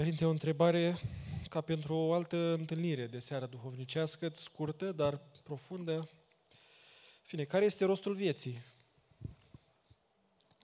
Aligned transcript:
Părinte, 0.00 0.24
o 0.24 0.30
întrebare 0.30 0.98
ca 1.48 1.60
pentru 1.60 1.94
o 1.94 2.12
altă 2.12 2.52
întâlnire 2.52 3.06
de 3.06 3.18
seară 3.18 3.46
duhovnicească, 3.46 4.32
scurtă, 4.36 4.92
dar 4.92 5.20
profundă. 5.44 6.08
Fine, 7.22 7.44
care 7.44 7.64
este 7.64 7.84
rostul 7.84 8.14
vieții? 8.14 8.62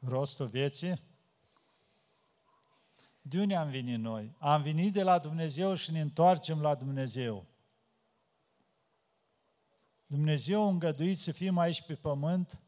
Rostul 0.01 0.47
vieții? 0.47 1.03
De 3.21 3.41
unde 3.41 3.55
am 3.55 3.71
venit 3.71 3.99
noi? 3.99 4.35
Am 4.39 4.63
venit 4.63 4.93
de 4.93 5.03
la 5.03 5.19
Dumnezeu 5.19 5.75
și 5.75 5.91
ne 5.91 6.01
întoarcem 6.01 6.61
la 6.61 6.75
Dumnezeu. 6.75 7.47
Dumnezeu 10.07 10.63
a 10.63 10.69
îngăduit 10.69 11.19
să 11.19 11.33
fim 11.33 11.59
aici 11.59 11.83
pe 11.83 11.95
pământ, 11.95 12.59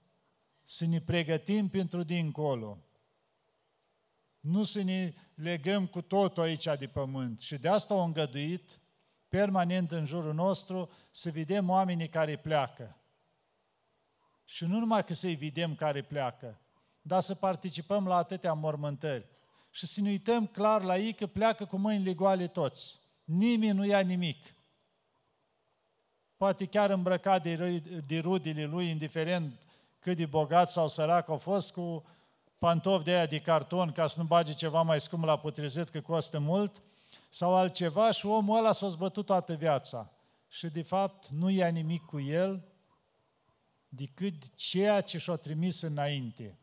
să 0.64 0.86
ne 0.86 1.00
pregătim 1.00 1.68
pentru 1.68 2.02
dincolo. 2.02 2.78
Nu 4.48 4.62
să 4.62 4.82
ne 4.82 5.14
legăm 5.34 5.86
cu 5.86 6.02
totul 6.02 6.42
aici 6.42 6.64
de 6.78 6.86
pământ. 6.86 7.40
Și 7.40 7.58
de 7.58 7.68
asta 7.68 7.94
a 7.94 8.02
îngăduit 8.02 8.80
permanent 9.28 9.92
în 9.92 10.04
jurul 10.04 10.34
nostru 10.34 10.90
să 11.10 11.30
vedem 11.30 11.68
oamenii 11.68 12.08
care 12.08 12.36
pleacă. 12.36 12.96
Și 14.44 14.64
nu 14.64 14.78
numai 14.78 15.04
că 15.04 15.14
să-i 15.14 15.34
vedem 15.34 15.74
care 15.74 16.02
pleacă, 16.02 16.60
dar 17.00 17.20
să 17.20 17.34
participăm 17.34 18.06
la 18.06 18.16
atâtea 18.16 18.52
mormântări. 18.52 19.26
Și 19.70 19.86
să 19.86 20.00
ne 20.00 20.08
uităm 20.08 20.46
clar 20.46 20.82
la 20.82 20.98
ei 20.98 21.12
că 21.12 21.26
pleacă 21.26 21.64
cu 21.64 21.76
mâinile 21.76 22.14
goale 22.14 22.46
toți. 22.46 23.00
Nimeni 23.24 23.76
nu 23.76 23.84
ia 23.84 24.00
nimic. 24.00 24.54
Poate 26.36 26.66
chiar 26.66 26.90
îmbrăcat 26.90 27.42
de, 27.42 27.82
de 28.06 28.18
rudile 28.18 28.64
lui, 28.64 28.88
indiferent 28.88 29.62
cât 29.98 30.16
de 30.16 30.26
bogat 30.26 30.70
sau 30.70 30.88
sărac 30.88 31.28
au 31.28 31.38
fost, 31.38 31.72
cu 31.72 32.04
pantofi 32.58 33.04
de 33.04 33.10
aia 33.10 33.26
de 33.26 33.38
carton 33.38 33.92
ca 33.92 34.06
să 34.06 34.20
nu 34.20 34.26
bage 34.26 34.52
ceva 34.52 34.82
mai 34.82 35.00
scump 35.00 35.24
la 35.24 35.38
putrezit 35.38 35.88
că 35.88 36.00
costă 36.00 36.38
mult, 36.38 36.82
sau 37.28 37.54
altceva 37.54 38.10
și 38.10 38.26
omul 38.26 38.58
ăla 38.58 38.72
s-a 38.72 38.88
zbătut 38.88 39.26
toată 39.26 39.54
viața. 39.54 40.12
Și 40.48 40.66
de 40.66 40.82
fapt 40.82 41.26
nu 41.26 41.50
ia 41.50 41.68
nimic 41.68 42.02
cu 42.02 42.20
el 42.20 42.68
decât 43.88 44.54
ceea 44.54 45.00
ce 45.00 45.18
și-a 45.18 45.36
trimis 45.36 45.80
înainte. 45.80 46.58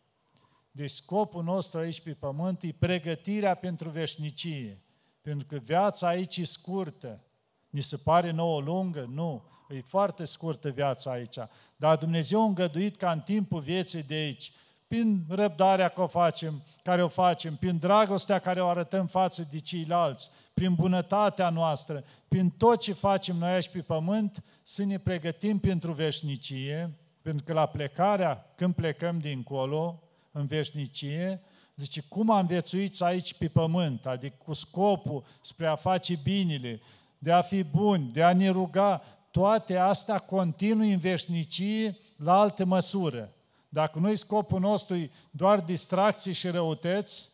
Deci 0.72 0.92
scopul 0.92 1.44
nostru 1.44 1.80
aici 1.80 2.02
pe 2.02 2.14
pământ 2.14 2.62
e 2.64 2.76
pregătirea 2.80 3.56
pentru 3.56 3.90
veșnicie. 3.90 4.82
Pentru 5.22 5.48
că 5.48 5.56
viața 5.56 6.08
aici 6.08 6.38
e 6.38 6.46
scurtă. 6.46 7.24
Ni 7.70 7.82
se 7.82 7.98
pare 7.98 8.32
nouă 8.32 8.62
lungă? 8.62 9.06
Nu. 9.10 9.44
E 9.70 9.82
foarte 9.82 10.26
scurtă 10.26 10.70
viața 10.70 11.12
aici. 11.12 11.38
Dar 11.76 11.98
Dumnezeu 11.98 12.42
a 12.42 12.46
îngăduit 12.46 12.96
ca 12.96 13.12
în 13.12 13.22
timpul 13.22 13.62
vieții 13.62 14.04
de 14.04 14.14
aici, 14.14 14.52
prin 14.88 15.26
răbdarea 15.30 15.88
că 15.88 16.02
o 16.02 16.08
facem, 16.08 16.64
care 16.84 17.04
o 17.04 17.08
facem, 17.08 17.56
prin 17.56 17.78
dragostea 17.78 18.40
care 18.40 18.62
o 18.62 18.68
arătăm 18.68 19.08
față 19.08 19.48
de 19.52 19.60
ceilalți, 19.60 20.30
prin 20.54 20.74
bunătatea 20.74 21.50
noastră, 21.50 22.04
prin 22.28 22.50
tot 22.50 22.80
ce 22.80 22.94
facem 22.94 23.36
noi 23.36 23.54
aici 23.54 23.70
pe 23.70 23.82
pământ, 23.82 24.44
să 24.64 24.84
ne 24.84 24.98
pregătim 24.98 25.60
pentru 25.60 25.92
veșnicie, 25.92 26.98
pentru 27.22 27.46
că 27.46 27.54
la 27.54 27.66
plecarea, 27.66 28.54
când 28.56 28.74
plecăm 28.74 29.20
dincolo, 29.20 30.04
în 30.32 30.46
veșnicie, 30.46 31.42
zice, 31.76 32.02
cum 32.02 32.30
am 32.30 32.46
viețuit 32.46 33.02
aici 33.02 33.34
pe 33.34 33.48
pământ, 33.48 34.06
adică 34.06 34.36
cu 34.44 34.54
scopul 34.54 35.24
spre 35.42 35.68
a 35.68 35.76
face 35.76 36.20
binele, 36.24 36.82
de 37.18 37.32
a 37.32 37.42
fi 37.42 37.64
buni, 37.64 38.12
de 38.14 38.24
a 38.24 38.34
ne 38.34 38.50
ruga, 38.50 39.02
toate 39.32 39.78
astea 39.78 40.18
continui 40.18 40.92
în 40.92 41.00
veșnicie 41.00 41.98
la 42.18 42.40
altă 42.40 42.66
măsură. 42.66 43.35
Dacă 43.70 44.00
noi 44.00 44.16
scopul 44.16 44.60
nostru 44.60 44.96
e 44.96 45.12
doar 45.32 45.60
distracții 45.60 46.34
și 46.34 46.48
răutăți, 46.48 47.30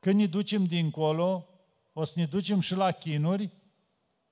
când 0.00 0.14
ne 0.14 0.26
ducem 0.26 0.64
dincolo, 0.64 1.46
o 1.92 2.04
să 2.04 2.12
ne 2.16 2.24
ducem 2.24 2.60
și 2.60 2.74
la 2.74 2.90
chinuri 2.90 3.50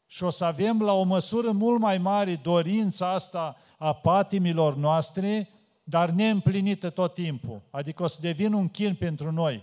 și 0.07 0.25
o 0.25 0.31
să 0.31 0.45
avem 0.45 0.83
la 0.83 0.93
o 0.93 1.03
măsură 1.03 1.51
mult 1.51 1.81
mai 1.81 1.99
mare 1.99 2.37
dorința 2.37 3.13
asta 3.13 3.57
a 3.79 3.93
patimilor 3.93 4.77
noastre, 4.77 5.49
dar 5.85 6.11
neîmplinită 6.11 6.91
tot 6.91 7.15
timpul. 7.15 7.63
Adică 7.71 8.03
o 8.03 8.07
să 8.07 8.19
devină 8.21 8.57
un 8.57 8.69
chin 8.69 8.95
pentru 8.95 9.33
noi. 9.33 9.63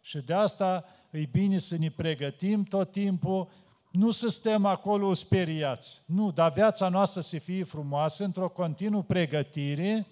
Și 0.00 0.18
de 0.18 0.32
asta 0.32 0.84
e 1.10 1.20
bine 1.32 1.58
să 1.58 1.76
ne 1.78 1.88
pregătim 1.90 2.64
tot 2.64 2.92
timpul, 2.92 3.48
nu 3.90 4.10
să 4.10 4.28
stăm 4.28 4.64
acolo 4.64 5.12
speriați. 5.12 6.02
Nu, 6.06 6.30
dar 6.30 6.52
viața 6.52 6.88
noastră 6.88 7.20
să 7.20 7.38
fie 7.38 7.64
frumoasă 7.64 8.24
într-o 8.24 8.48
continuă 8.48 9.02
pregătire 9.02 10.06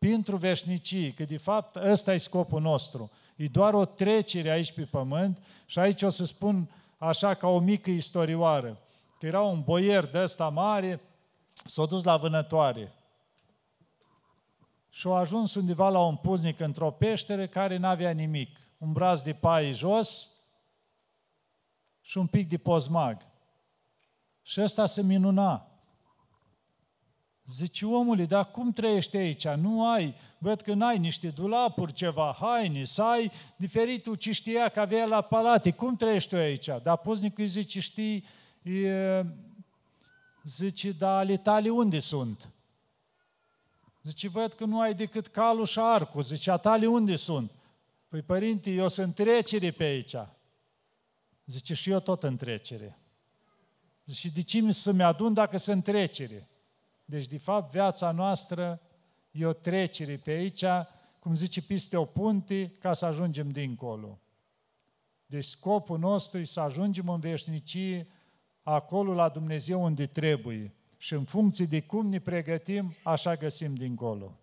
pentru 0.00 0.36
veșnicii, 0.36 1.12
că 1.12 1.24
de 1.24 1.36
fapt 1.36 1.76
ăsta 1.76 2.14
e 2.14 2.16
scopul 2.16 2.60
nostru. 2.60 3.10
E 3.36 3.46
doar 3.46 3.74
o 3.74 3.84
trecere 3.84 4.50
aici 4.50 4.72
pe 4.72 4.84
pământ 4.84 5.42
și 5.66 5.78
aici 5.78 6.02
o 6.02 6.08
să 6.08 6.24
spun 6.24 6.70
așa 6.98 7.34
ca 7.34 7.48
o 7.48 7.58
mică 7.58 7.90
istorioară, 7.90 8.80
că 9.18 9.26
era 9.26 9.40
un 9.40 9.62
boier 9.62 10.06
de 10.06 10.18
ăsta 10.18 10.48
mare, 10.48 11.00
s-a 11.52 11.86
dus 11.86 12.04
la 12.04 12.16
vânătoare 12.16 12.94
și 14.90 15.06
a 15.06 15.10
ajuns 15.10 15.54
undeva 15.54 15.88
la 15.88 16.04
un 16.04 16.16
puznic 16.16 16.60
într-o 16.60 16.90
peșteră 16.90 17.46
care 17.46 17.76
n-avea 17.76 18.10
nimic. 18.10 18.58
Un 18.78 18.92
braț 18.92 19.20
de 19.20 19.32
pai 19.32 19.72
jos 19.72 20.28
și 22.00 22.18
un 22.18 22.26
pic 22.26 22.48
de 22.48 22.58
pozmag. 22.58 23.26
Și 24.42 24.60
ăsta 24.60 24.86
se 24.86 25.02
minuna. 25.02 25.69
Zice, 27.54 27.86
omule, 27.86 28.24
dar 28.24 28.50
cum 28.50 28.72
trăiești 28.72 29.16
aici? 29.16 29.48
Nu 29.48 29.90
ai, 29.90 30.14
văd 30.38 30.60
că 30.60 30.74
n-ai 30.74 30.98
niște 30.98 31.28
dulapuri, 31.28 31.92
ceva, 31.92 32.36
haine, 32.40 32.84
să 32.84 33.02
ai 33.02 33.30
diferitul 33.56 34.14
ce 34.14 34.32
știa 34.32 34.68
că 34.68 34.80
avea 34.80 35.06
la 35.06 35.20
palate. 35.20 35.70
Cum 35.70 35.96
trăiești 35.96 36.28
tu 36.28 36.36
aici? 36.36 36.68
Dar 36.82 36.96
puznicul 36.96 37.42
îi 37.42 37.48
zice, 37.48 37.80
știi, 37.80 38.24
e, 38.62 39.24
zice, 40.44 40.90
dar 40.90 41.18
ale 41.18 41.36
tale 41.36 41.68
unde 41.68 41.98
sunt? 41.98 42.48
Zice, 44.02 44.28
văd 44.28 44.52
că 44.52 44.64
nu 44.64 44.80
ai 44.80 44.94
decât 44.94 45.26
calul 45.26 45.66
și 45.66 45.78
arcul. 45.78 46.22
Zice, 46.22 46.50
a 46.50 46.56
tale 46.56 46.86
unde 46.86 47.16
sunt? 47.16 47.50
Păi, 48.08 48.22
părinte, 48.22 48.70
eu 48.70 48.88
sunt 48.88 49.14
trecere 49.14 49.70
pe 49.70 49.84
aici. 49.84 50.16
Zice, 51.46 51.74
și 51.74 51.90
eu 51.90 52.00
tot 52.00 52.22
în 52.22 52.36
trecere. 52.36 52.98
Zice, 54.04 54.28
de 54.28 54.42
ce 54.42 54.60
mi 54.60 54.74
să-mi 54.74 55.02
adun 55.02 55.34
dacă 55.34 55.56
sunt 55.56 55.84
trecere? 55.84 56.49
Deci, 57.10 57.26
de 57.26 57.38
fapt, 57.38 57.72
viața 57.72 58.10
noastră 58.12 58.80
e 59.30 59.46
o 59.46 59.52
trecere 59.52 60.16
pe 60.16 60.30
aici, 60.30 60.64
cum 61.18 61.34
zice, 61.34 61.62
piste 61.62 61.96
o 61.96 62.04
punte, 62.04 62.72
ca 62.80 62.92
să 62.92 63.06
ajungem 63.06 63.48
dincolo. 63.48 64.20
Deci 65.26 65.44
scopul 65.44 65.98
nostru 65.98 66.38
e 66.38 66.44
să 66.44 66.60
ajungem 66.60 67.08
în 67.08 67.20
veșnicie 67.20 68.06
acolo 68.62 69.12
la 69.14 69.28
Dumnezeu 69.28 69.82
unde 69.82 70.06
trebuie. 70.06 70.74
Și 70.96 71.12
în 71.12 71.24
funcție 71.24 71.64
de 71.64 71.80
cum 71.80 72.06
ne 72.06 72.20
pregătim, 72.20 72.94
așa 73.02 73.36
găsim 73.36 73.74
dincolo. 73.74 74.38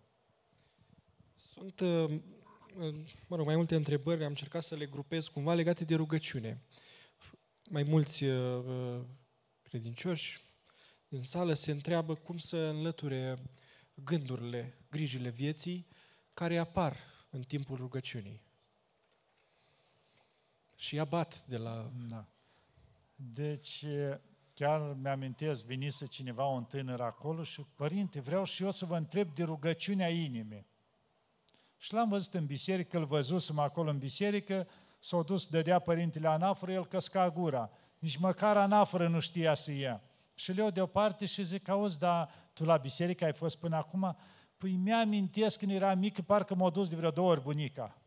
Sunt, 1.35 1.79
uh, 1.79 2.19
mă 3.27 3.35
rog, 3.35 3.45
mai 3.45 3.55
multe 3.55 3.75
întrebări, 3.75 4.23
am 4.23 4.29
încercat 4.29 4.63
să 4.63 4.75
le 4.75 4.85
grupez 4.85 5.27
cumva 5.27 5.53
legate 5.53 5.85
de 5.85 5.95
rugăciune. 5.95 6.61
Mai 7.69 7.83
mulți 7.83 8.23
uh, 8.23 8.63
uh, 8.65 8.99
credincioși 9.61 10.45
în 11.09 11.21
sală 11.21 11.53
se 11.53 11.71
întreabă 11.71 12.15
cum 12.15 12.37
să 12.37 12.57
înlăture 12.57 13.37
gândurile, 14.03 14.77
grijile 14.89 15.29
vieții 15.29 15.87
care 16.33 16.57
apar 16.57 16.97
în 17.29 17.41
timpul 17.41 17.75
rugăciunii. 17.75 18.41
Și 20.75 20.99
abat 20.99 21.45
de 21.45 21.57
la... 21.57 21.91
Da. 22.09 22.25
Deci, 23.15 23.85
chiar 24.53 24.97
mi-amintesc, 25.01 25.65
venise 25.65 26.05
cineva, 26.05 26.45
un 26.45 26.63
tânăr 26.63 27.01
acolo 27.01 27.43
și, 27.43 27.65
părinte, 27.75 28.19
vreau 28.19 28.43
și 28.43 28.63
eu 28.63 28.71
să 28.71 28.85
vă 28.85 28.97
întreb 28.97 29.35
de 29.35 29.43
rugăciunea 29.43 30.09
inimii. 30.09 30.65
Și 31.77 31.93
l-am 31.93 32.09
văzut 32.09 32.33
în 32.33 32.45
biserică, 32.45 32.97
îl 32.97 33.05
văzusem 33.05 33.59
acolo 33.59 33.89
în 33.89 33.97
biserică, 33.97 34.67
s-a 34.99 35.21
dus, 35.21 35.45
dădea 35.45 35.79
părintele 35.79 36.27
anafără, 36.27 36.71
el 36.71 36.85
căsca 36.85 37.29
gura. 37.29 37.71
Nici 37.99 38.17
măcar 38.17 38.57
anafără 38.57 39.07
nu 39.07 39.19
știa 39.19 39.53
să 39.53 39.71
ia. 39.71 40.01
Și 40.39 40.51
le 40.51 40.61
iau 40.61 40.69
deoparte 40.69 41.25
și 41.25 41.43
zic, 41.43 41.67
auzi, 41.67 41.99
dar 41.99 42.29
tu 42.53 42.63
la 42.63 42.77
biserică 42.77 43.25
ai 43.25 43.33
fost 43.33 43.59
până 43.59 43.75
acum? 43.75 44.17
Păi 44.57 44.71
mi-amintesc 44.75 45.59
când 45.59 45.71
era 45.71 45.93
mic, 45.93 46.21
parcă 46.21 46.55
m-a 46.55 46.69
dus 46.69 46.89
de 46.89 46.95
vreo 46.95 47.09
două 47.09 47.29
ori 47.29 47.41
bunica. 47.41 48.01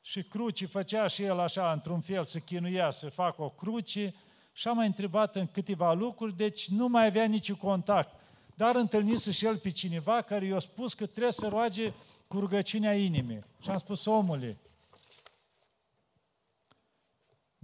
Și 0.00 0.22
cruci 0.22 0.66
făcea 0.66 1.06
și 1.06 1.22
el 1.22 1.38
așa, 1.38 1.72
într-un 1.72 2.00
fel, 2.00 2.24
să 2.24 2.38
chinuia 2.38 2.90
să 2.90 3.08
facă 3.08 3.42
o 3.42 3.50
cruce 3.50 4.14
și 4.52 4.68
am 4.68 4.76
mai 4.76 4.86
întrebat 4.86 5.36
în 5.36 5.46
câteva 5.46 5.92
lucruri, 5.92 6.36
deci 6.36 6.68
nu 6.68 6.88
mai 6.88 7.06
avea 7.06 7.24
niciun 7.24 7.56
contact. 7.56 8.20
Dar 8.54 8.74
întâlnise 8.74 9.30
și 9.30 9.46
el 9.46 9.58
pe 9.58 9.70
cineva 9.70 10.22
care 10.22 10.44
i-a 10.44 10.58
spus 10.58 10.94
că 10.94 11.06
trebuie 11.06 11.32
să 11.32 11.48
roage 11.48 11.92
cu 12.26 12.38
rugăciunea 12.38 12.94
inimii. 12.94 13.44
Și 13.60 13.70
am 13.70 13.76
spus, 13.76 14.04
omule, 14.04 14.58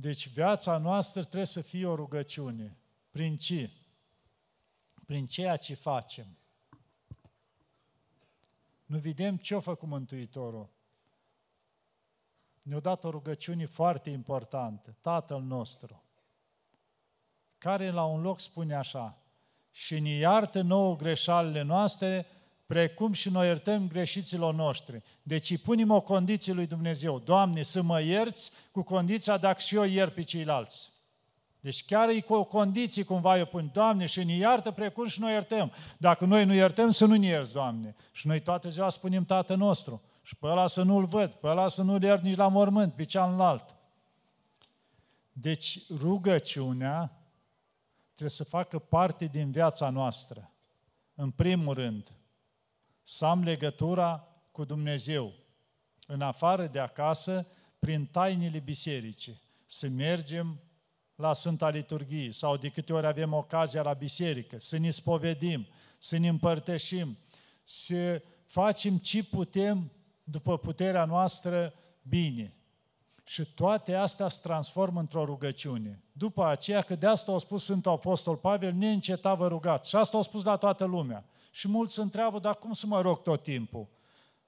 deci 0.00 0.28
viața 0.28 0.78
noastră 0.78 1.20
trebuie 1.20 1.46
să 1.46 1.60
fie 1.60 1.86
o 1.86 1.94
rugăciune. 1.94 2.76
Prin 3.10 3.36
ce? 3.36 3.70
Prin 5.06 5.26
ceea 5.26 5.56
ce 5.56 5.74
facem. 5.74 6.26
Nu 8.86 8.98
vedem 8.98 9.36
ce 9.36 9.54
a 9.54 9.60
făcut 9.60 9.88
Mântuitorul. 9.88 10.68
ne-a 12.62 12.80
dat 12.80 13.04
o 13.04 13.10
rugăciune 13.10 13.66
foarte 13.66 14.10
importantă, 14.10 14.96
Tatăl 15.00 15.42
nostru, 15.42 16.02
care 17.58 17.90
la 17.90 18.04
un 18.04 18.20
loc 18.20 18.40
spune 18.40 18.74
așa, 18.74 19.18
și 19.70 19.98
ne 19.98 20.10
iartă 20.10 20.60
nouă 20.62 20.96
greșalele 20.96 21.62
noastre, 21.62 22.26
precum 22.70 23.12
și 23.12 23.30
noi 23.30 23.46
iertăm 23.46 23.88
greșiților 23.88 24.54
noștri. 24.54 25.02
Deci 25.22 25.50
îi 25.50 25.58
punem 25.58 25.90
o 25.90 26.00
condiție 26.00 26.52
lui 26.52 26.66
Dumnezeu. 26.66 27.18
Doamne, 27.18 27.62
să 27.62 27.82
mă 27.82 28.02
ierți 28.02 28.50
cu 28.72 28.82
condiția 28.82 29.36
dacă 29.36 29.60
și 29.60 29.74
eu 29.74 29.84
iert 29.84 30.14
pe 30.14 30.22
ceilalți. 30.22 30.92
Deci 31.60 31.84
chiar 31.84 32.08
e 32.08 32.20
cu 32.20 32.34
o 32.34 32.44
condiție 32.44 33.02
cumva 33.02 33.38
eu 33.38 33.46
pun, 33.46 33.70
Doamne, 33.72 34.06
și 34.06 34.24
ne 34.24 34.36
iartă 34.36 34.70
precum 34.70 35.06
și 35.06 35.20
noi 35.20 35.32
iertăm. 35.32 35.72
Dacă 35.98 36.24
noi 36.24 36.44
nu 36.44 36.54
iertăm, 36.54 36.90
să 36.90 37.04
nu 37.04 37.14
ne 37.14 37.26
ierți, 37.26 37.52
Doamne. 37.52 37.94
Și 38.12 38.26
noi 38.26 38.40
toată 38.40 38.68
ziua 38.68 38.88
spunem 38.88 39.24
Tatăl 39.24 39.56
nostru. 39.56 40.02
Și 40.22 40.36
pe 40.36 40.46
ăla 40.46 40.66
să 40.66 40.82
nu-l 40.82 41.04
văd, 41.04 41.32
pe 41.32 41.46
ăla 41.46 41.68
să 41.68 41.82
nu-l 41.82 42.02
iert 42.02 42.22
nici 42.22 42.36
la 42.36 42.48
mormânt, 42.48 42.92
pe 42.92 43.04
cealaltă. 43.04 43.76
Deci 45.32 45.78
rugăciunea 45.98 47.12
trebuie 48.04 48.30
să 48.30 48.44
facă 48.44 48.78
parte 48.78 49.24
din 49.24 49.50
viața 49.50 49.90
noastră. 49.90 50.50
În 51.14 51.30
primul 51.30 51.74
rând, 51.74 52.12
să 53.10 53.24
am 53.24 53.42
legătura 53.42 54.28
cu 54.52 54.64
Dumnezeu. 54.64 55.32
În 56.06 56.20
afară 56.20 56.66
de 56.66 56.78
acasă, 56.78 57.46
prin 57.78 58.06
tainele 58.06 58.58
bisericii. 58.58 59.40
Să 59.66 59.88
mergem 59.88 60.60
la 61.14 61.32
Sfânta 61.32 61.68
Liturghie 61.68 62.32
sau 62.32 62.56
de 62.56 62.68
câte 62.68 62.92
ori 62.92 63.06
avem 63.06 63.32
ocazia 63.32 63.82
la 63.82 63.92
biserică, 63.92 64.58
să 64.58 64.78
ne 64.78 64.90
spovedim, 64.90 65.66
să 65.98 66.16
ne 66.16 66.28
împărtășim, 66.28 67.18
să 67.62 68.22
facem 68.46 68.98
ce 68.98 69.24
putem 69.24 69.92
după 70.24 70.58
puterea 70.58 71.04
noastră 71.04 71.74
bine. 72.02 72.54
Și 73.30 73.44
toate 73.44 73.94
astea 73.94 74.28
se 74.28 74.40
transformă 74.42 75.00
într-o 75.00 75.24
rugăciune. 75.24 76.02
După 76.12 76.46
aceea, 76.46 76.80
că 76.82 76.94
de 76.94 77.06
asta 77.06 77.32
a 77.32 77.38
spus 77.38 77.64
Sfântul 77.64 77.92
Apostol 77.92 78.36
Pavel, 78.36 78.72
neîncetat 78.72 79.36
vă 79.36 79.48
rugați. 79.48 79.88
Și 79.88 79.96
asta 79.96 80.18
a 80.18 80.22
spus 80.22 80.44
la 80.44 80.56
toată 80.56 80.84
lumea. 80.84 81.24
Și 81.50 81.68
mulți 81.68 81.94
se 81.94 82.00
întreabă, 82.00 82.38
dar 82.38 82.54
cum 82.54 82.72
să 82.72 82.86
mă 82.86 83.00
rog 83.00 83.22
tot 83.22 83.42
timpul? 83.42 83.86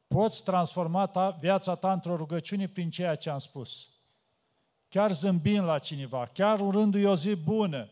Poți 0.06 0.44
transforma 0.44 1.06
ta, 1.06 1.36
viața 1.40 1.74
ta 1.74 1.92
într-o 1.92 2.16
rugăciune 2.16 2.68
prin 2.68 2.90
ceea 2.90 3.14
ce 3.14 3.30
am 3.30 3.38
spus. 3.38 3.88
Chiar 4.88 5.12
zâmbind 5.12 5.64
la 5.64 5.78
cineva, 5.78 6.26
chiar 6.32 6.60
urându-i 6.60 7.04
o 7.04 7.14
zi 7.14 7.34
bună, 7.34 7.88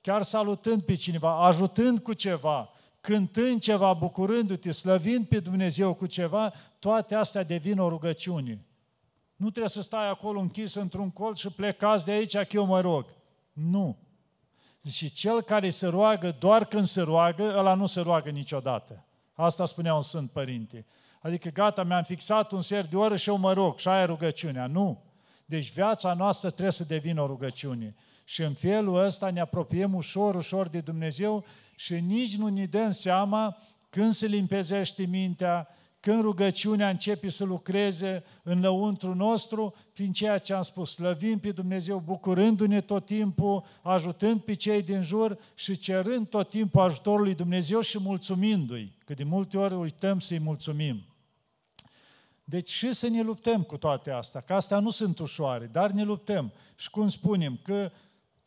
chiar 0.00 0.22
salutând 0.22 0.82
pe 0.82 0.94
cineva, 0.94 1.46
ajutând 1.46 1.98
cu 1.98 2.12
ceva, 2.12 2.70
cântând 3.00 3.60
ceva, 3.60 3.92
bucurându-te, 3.92 4.70
slăvind 4.70 5.26
pe 5.26 5.40
Dumnezeu 5.40 5.94
cu 5.94 6.06
ceva, 6.06 6.52
toate 6.78 7.14
astea 7.14 7.42
devin 7.42 7.78
o 7.78 7.88
rugăciune. 7.88 8.62
Nu 9.38 9.50
trebuie 9.50 9.68
să 9.68 9.82
stai 9.82 10.08
acolo 10.08 10.40
închis 10.40 10.74
într-un 10.74 11.10
colț 11.10 11.38
și 11.38 11.50
plecați 11.50 12.04
de 12.04 12.10
aici, 12.10 12.36
că 12.36 12.46
eu 12.50 12.64
mă 12.64 12.80
rog. 12.80 13.06
Nu. 13.52 13.98
Și 14.90 15.12
cel 15.12 15.42
care 15.42 15.70
se 15.70 15.86
roagă 15.86 16.36
doar 16.38 16.64
când 16.64 16.86
se 16.86 17.00
roagă, 17.00 17.54
ăla 17.56 17.74
nu 17.74 17.86
se 17.86 18.00
roagă 18.00 18.30
niciodată. 18.30 19.04
Asta 19.32 19.66
spunea 19.66 19.94
un 19.94 20.00
Sfânt 20.00 20.30
Părinte. 20.30 20.86
Adică 21.20 21.48
gata, 21.48 21.82
mi-am 21.82 22.02
fixat 22.02 22.52
un 22.52 22.60
ser 22.60 22.86
de 22.86 22.96
oră 22.96 23.16
și 23.16 23.28
eu 23.28 23.36
mă 23.36 23.52
rog 23.52 23.78
și 23.78 23.88
aia 23.88 24.04
rugăciunea. 24.04 24.66
Nu. 24.66 25.02
Deci 25.44 25.72
viața 25.72 26.14
noastră 26.14 26.50
trebuie 26.50 26.72
să 26.72 26.84
devină 26.84 27.22
o 27.22 27.26
rugăciune. 27.26 27.94
Și 28.24 28.42
în 28.42 28.54
felul 28.54 29.04
ăsta 29.04 29.30
ne 29.30 29.40
apropiem 29.40 29.94
ușor, 29.94 30.34
ușor 30.34 30.68
de 30.68 30.80
Dumnezeu 30.80 31.44
și 31.76 32.00
nici 32.00 32.36
nu 32.36 32.48
ne 32.48 32.64
dăm 32.64 32.90
seama 32.90 33.56
când 33.90 34.12
se 34.12 34.26
limpezește 34.26 35.06
mintea, 35.06 35.68
când 36.00 36.20
rugăciunea 36.20 36.88
începe 36.88 37.28
să 37.28 37.44
lucreze 37.44 38.24
în 38.42 38.60
lăuntru 38.60 39.14
nostru, 39.14 39.74
prin 39.92 40.12
ceea 40.12 40.38
ce 40.38 40.54
am 40.54 40.62
spus, 40.62 40.94
slăvim 40.94 41.38
pe 41.38 41.50
Dumnezeu, 41.50 41.98
bucurându-ne 41.98 42.80
tot 42.80 43.06
timpul, 43.06 43.64
ajutând 43.82 44.40
pe 44.40 44.54
cei 44.54 44.82
din 44.82 45.02
jur 45.02 45.38
și 45.54 45.76
cerând 45.76 46.28
tot 46.28 46.48
timpul 46.48 46.80
ajutorul 46.80 47.22
lui 47.22 47.34
Dumnezeu 47.34 47.80
și 47.80 47.98
mulțumindu-i, 47.98 48.92
că 49.04 49.14
de 49.14 49.24
multe 49.24 49.58
ori 49.58 49.74
uităm 49.74 50.18
să-i 50.18 50.38
mulțumim. 50.38 51.02
Deci 52.44 52.70
și 52.70 52.92
să 52.92 53.08
ne 53.08 53.22
luptăm 53.22 53.62
cu 53.62 53.76
toate 53.76 54.10
astea, 54.10 54.40
că 54.40 54.54
astea 54.54 54.80
nu 54.80 54.90
sunt 54.90 55.18
ușoare, 55.18 55.66
dar 55.66 55.90
ne 55.90 56.02
luptăm. 56.02 56.52
Și 56.76 56.90
cum 56.90 57.08
spunem, 57.08 57.58
că 57.62 57.90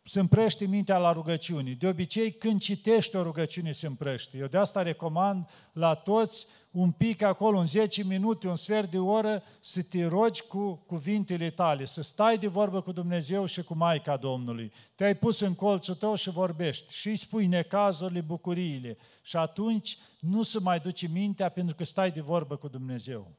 se 0.04 0.20
împrește 0.20 0.66
mintea 0.66 0.98
la 0.98 1.12
rugăciuni. 1.12 1.76
De 1.76 1.88
obicei, 1.88 2.32
când 2.32 2.62
citești 2.62 3.16
o 3.16 3.24
rugăciune, 3.24 3.72
se 3.72 3.88
împrește. 3.88 4.38
Eu 4.38 4.48
de 4.48 4.58
asta 4.58 4.82
recomand 4.82 5.50
la 5.74 5.94
toți 5.94 6.48
un 6.72 6.92
pic 6.92 7.22
acolo, 7.22 7.58
în 7.58 7.66
10 7.66 8.04
minute, 8.04 8.48
un 8.48 8.56
sfert 8.56 8.92
de 8.92 9.00
oră, 9.00 9.44
să 9.60 9.84
te 9.84 10.06
rogi 10.06 10.42
cu 10.42 10.76
cuvintele 10.76 11.50
tale, 11.50 11.86
să 11.86 12.02
stai 12.02 12.38
de 12.38 12.48
vorbă 12.48 12.82
cu 12.82 12.92
Dumnezeu 12.92 13.46
și 13.46 13.64
cu 13.64 13.76
Maica 13.76 14.18
Domnului. 14.18 14.72
Te-ai 14.96 15.16
pus 15.16 15.40
în 15.40 15.56
colțul 15.56 15.96
tău 15.96 16.16
și 16.16 16.30
vorbești 16.30 16.94
și 16.94 17.08
îi 17.08 17.16
spui 17.16 17.46
necazurile, 17.46 18.22
bucuriile. 18.22 18.98
Și 19.22 19.38
atunci 19.38 19.98
nu 20.20 20.42
se 20.42 20.60
mai 20.60 20.80
duce 20.80 21.08
mintea 21.08 21.50
pentru 21.50 21.76
că 21.76 21.84
stai 21.84 22.12
de 22.12 22.22
vorbă 22.22 22.56
cu 22.56 22.68
Dumnezeu. 22.68 23.32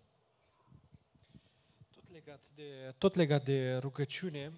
Tot 1.95 2.13
legat 2.13 2.41
de, 2.55 2.95
tot 2.99 3.15
legat 3.15 3.45
de 3.45 3.79
rugăciune, 3.81 4.53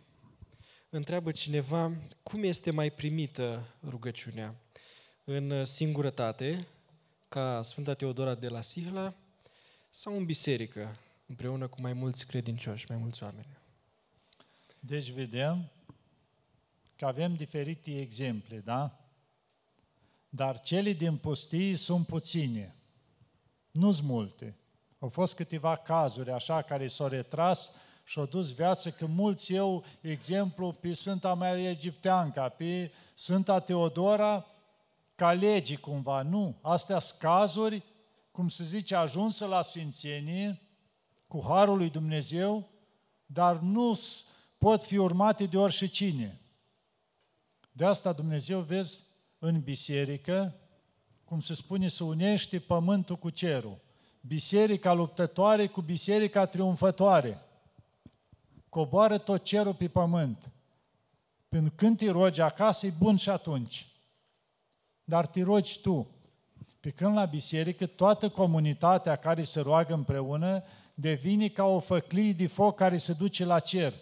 întreabă 0.96 1.32
cineva 1.32 1.92
cum 2.22 2.42
este 2.42 2.70
mai 2.70 2.90
primită 2.90 3.66
rugăciunea? 3.88 4.54
În 5.24 5.64
singurătate, 5.64 6.66
ca 7.28 7.62
Sfânta 7.62 7.94
Teodora 7.94 8.34
de 8.34 8.48
la 8.48 8.60
Sihla, 8.60 9.14
sau 9.88 10.16
în 10.16 10.24
biserică, 10.24 10.96
împreună 11.26 11.68
cu 11.68 11.80
mai 11.80 11.92
mulți 11.92 12.26
credincioși, 12.26 12.86
mai 12.88 12.98
mulți 12.98 13.22
oameni? 13.22 13.58
Deci 14.80 15.10
vedem 15.10 15.70
că 16.96 17.06
avem 17.06 17.34
diferite 17.34 18.00
exemple, 18.00 18.58
da? 18.58 18.98
Dar 20.28 20.60
cele 20.60 20.92
din 20.92 21.16
pustii 21.16 21.74
sunt 21.74 22.06
puține, 22.06 22.74
nu 23.70 23.92
sunt 23.92 24.06
multe. 24.06 24.56
Au 24.98 25.08
fost 25.08 25.34
câteva 25.34 25.76
cazuri 25.76 26.30
așa 26.30 26.62
care 26.62 26.86
s-au 26.86 27.08
retras 27.08 27.72
și-au 28.04 28.26
dus 28.26 28.54
viață, 28.54 28.90
că 28.90 29.06
mulți 29.06 29.52
eu, 29.52 29.84
exemplu, 30.00 30.72
pe 30.72 30.92
Sfânta 30.92 31.34
Maria 31.34 31.70
Egipteanca, 31.70 32.48
pe 32.48 32.92
Sfânta 33.14 33.60
Teodora, 33.60 34.46
ca 35.14 35.32
legii 35.32 35.76
cumva, 35.76 36.22
nu. 36.22 36.56
Astea 36.60 36.98
sunt 36.98 37.20
cazuri, 37.20 37.82
cum 38.30 38.48
se 38.48 38.64
zice, 38.64 38.94
ajunsă 38.94 39.46
la 39.46 39.62
Sfințenie, 39.62 40.60
cu 41.26 41.42
Harul 41.46 41.76
lui 41.76 41.90
Dumnezeu, 41.90 42.68
dar 43.26 43.56
nu 43.56 43.98
pot 44.58 44.82
fi 44.82 44.96
urmate 44.96 45.46
de 45.46 45.56
orice 45.56 45.86
cine. 45.86 46.40
De 47.72 47.84
asta 47.84 48.12
Dumnezeu, 48.12 48.60
vezi, 48.60 49.02
în 49.38 49.60
biserică, 49.60 50.54
cum 51.24 51.40
se 51.40 51.54
spune, 51.54 51.88
să 51.88 52.04
unește 52.04 52.58
pământul 52.58 53.16
cu 53.16 53.30
cerul. 53.30 53.78
Biserica 54.20 54.92
luptătoare 54.92 55.66
cu 55.66 55.80
biserica 55.80 56.46
triumfătoare 56.46 57.43
coboară 58.74 59.18
tot 59.18 59.44
cerul 59.44 59.74
pe 59.74 59.88
pământ. 59.88 60.50
Când, 61.48 61.72
când 61.74 61.96
te 61.98 62.10
rogi 62.10 62.40
acasă, 62.40 62.86
e 62.86 62.92
bun 62.98 63.16
și 63.16 63.30
atunci. 63.30 63.86
Dar 65.04 65.26
te 65.26 65.42
rogi 65.42 65.80
tu. 65.80 66.06
Pe 66.80 66.90
când 66.90 67.14
la 67.14 67.24
biserică, 67.24 67.86
toată 67.86 68.28
comunitatea 68.28 69.16
care 69.16 69.42
se 69.42 69.60
roagă 69.60 69.94
împreună 69.94 70.62
devine 70.94 71.48
ca 71.48 71.64
o 71.64 71.80
făclie 71.80 72.32
de 72.32 72.46
foc 72.46 72.76
care 72.76 72.96
se 72.96 73.12
duce 73.12 73.44
la 73.44 73.60
cer. 73.60 73.94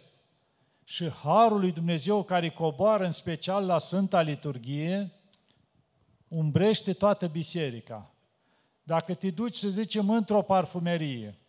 Și 0.85 1.09
Harul 1.09 1.61
lui 1.61 1.73
Dumnezeu 1.73 2.23
care 2.23 2.51
coboară 2.51 3.05
în 3.05 3.13
special 3.13 3.67
la 3.67 3.79
Sfânta 3.79 4.21
Liturghie, 4.21 5.13
umbrește 6.29 6.93
toată 6.93 7.27
biserica. 7.27 8.15
Dacă 8.83 9.15
te 9.15 9.31
duci, 9.31 9.55
să 9.55 9.69
zicem, 9.69 10.11
într-o 10.11 10.43
parfumerie, 10.43 11.42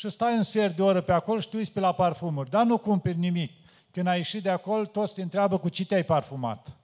și 0.00 0.08
stai 0.08 0.36
în 0.36 0.42
sfert 0.42 0.76
de 0.76 0.82
oră 0.82 1.00
pe 1.00 1.12
acolo 1.12 1.40
și 1.40 1.48
tu 1.48 1.56
uiți 1.56 1.72
pe 1.72 1.80
la 1.80 1.92
parfumuri, 1.92 2.50
dar 2.50 2.66
nu 2.66 2.78
cumperi 2.78 3.18
nimic. 3.18 3.52
Când 3.90 4.06
ai 4.06 4.16
ieșit 4.16 4.42
de 4.42 4.50
acolo, 4.50 4.84
toți 4.84 5.14
te 5.14 5.22
întreabă 5.22 5.58
cu 5.58 5.68
ce 5.68 5.86
te-ai 5.86 6.02
parfumat. 6.02 6.76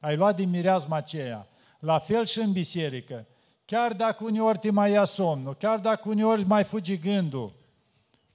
Ai 0.00 0.16
luat 0.16 0.36
din 0.36 0.50
mireazma 0.50 0.96
aceea. 0.96 1.46
La 1.78 1.98
fel 1.98 2.24
și 2.24 2.40
în 2.40 2.52
biserică. 2.52 3.26
Chiar 3.64 3.92
dacă 3.92 4.24
uneori 4.24 4.58
te 4.58 4.70
mai 4.70 4.90
ia 4.90 5.04
somnul, 5.04 5.54
chiar 5.54 5.78
dacă 5.78 6.08
uneori 6.08 6.44
mai 6.44 6.64
fugi 6.64 6.98
gândul, 6.98 7.52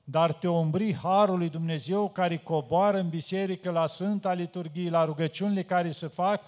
dar 0.04 0.34
te 0.34 0.48
umbri 0.48 0.96
Harul 0.96 1.38
lui 1.38 1.50
Dumnezeu 1.50 2.10
care 2.10 2.38
coboară 2.38 2.98
în 2.98 3.10
biserică 3.10 3.72
la 3.72 3.86
Sfânta 3.86 4.34
Liturghie, 4.34 4.90
la 4.90 5.06
rugăciunile 5.06 5.64
care 5.64 5.92
se 5.92 6.08
fac 6.08 6.42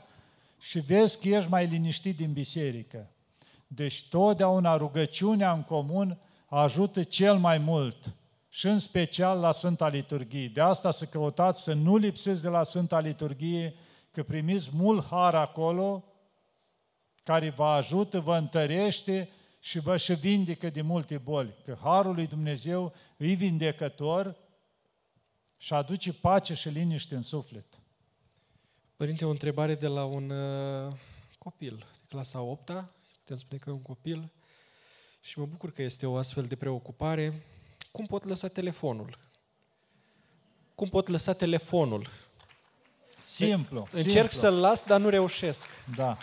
și 0.59 0.79
vezi 0.79 1.19
că 1.19 1.27
ești 1.27 1.49
mai 1.49 1.65
liniștit 1.65 2.15
din 2.15 2.33
biserică. 2.33 3.07
Deci 3.67 4.07
totdeauna 4.09 4.77
rugăciunea 4.77 5.51
în 5.51 5.63
comun 5.63 6.17
ajută 6.59 7.03
cel 7.03 7.37
mai 7.37 7.57
mult 7.57 8.15
și 8.49 8.67
în 8.67 8.77
special 8.77 9.39
la 9.39 9.51
Sfânta 9.51 9.87
Liturghie. 9.87 10.47
De 10.47 10.61
asta 10.61 10.91
să 10.91 11.05
căutați 11.05 11.63
să 11.63 11.73
nu 11.73 11.97
lipsiți 11.97 12.41
de 12.41 12.47
la 12.47 12.63
Sfânta 12.63 12.99
Liturghie, 12.99 13.75
că 14.11 14.23
primiți 14.23 14.69
mult 14.73 15.05
har 15.05 15.35
acolo, 15.35 16.03
care 17.23 17.49
vă 17.49 17.65
ajută, 17.65 18.19
vă 18.19 18.37
întărește 18.37 19.29
și 19.59 19.79
vă 19.79 19.97
și 19.97 20.13
vindecă 20.13 20.69
de 20.69 20.81
multe 20.81 21.17
boli. 21.17 21.55
Că 21.65 21.77
harul 21.81 22.15
lui 22.15 22.27
Dumnezeu 22.27 22.93
e 23.17 23.33
vindecător 23.33 24.35
și 25.57 25.73
aduce 25.73 26.13
pace 26.13 26.53
și 26.53 26.69
liniște 26.69 27.15
în 27.15 27.21
suflet. 27.21 27.65
Părinte, 28.95 29.25
o 29.25 29.29
întrebare 29.29 29.75
de 29.75 29.87
la 29.87 30.05
un 30.05 30.29
uh, 30.29 30.93
copil 31.37 31.75
de 31.77 32.05
clasa 32.07 32.41
8 32.41 32.65
putem 33.17 33.35
spune 33.35 33.59
că 33.59 33.69
e 33.69 33.73
un 33.73 33.81
copil, 33.81 34.31
și 35.21 35.39
mă 35.39 35.45
bucur 35.45 35.71
că 35.71 35.81
este 35.81 36.05
o 36.05 36.17
astfel 36.17 36.45
de 36.45 36.55
preocupare. 36.55 37.45
Cum 37.91 38.05
pot 38.05 38.23
lăsa 38.23 38.47
telefonul? 38.47 39.17
Cum 40.75 40.89
pot 40.89 41.07
lăsa 41.07 41.33
telefonul? 41.33 42.07
Simplu. 43.21 43.87
Încerc 43.91 44.31
simplu. 44.31 44.49
să-l 44.49 44.59
las, 44.59 44.83
dar 44.83 44.99
nu 44.99 45.09
reușesc. 45.09 45.67
Da. 45.95 46.17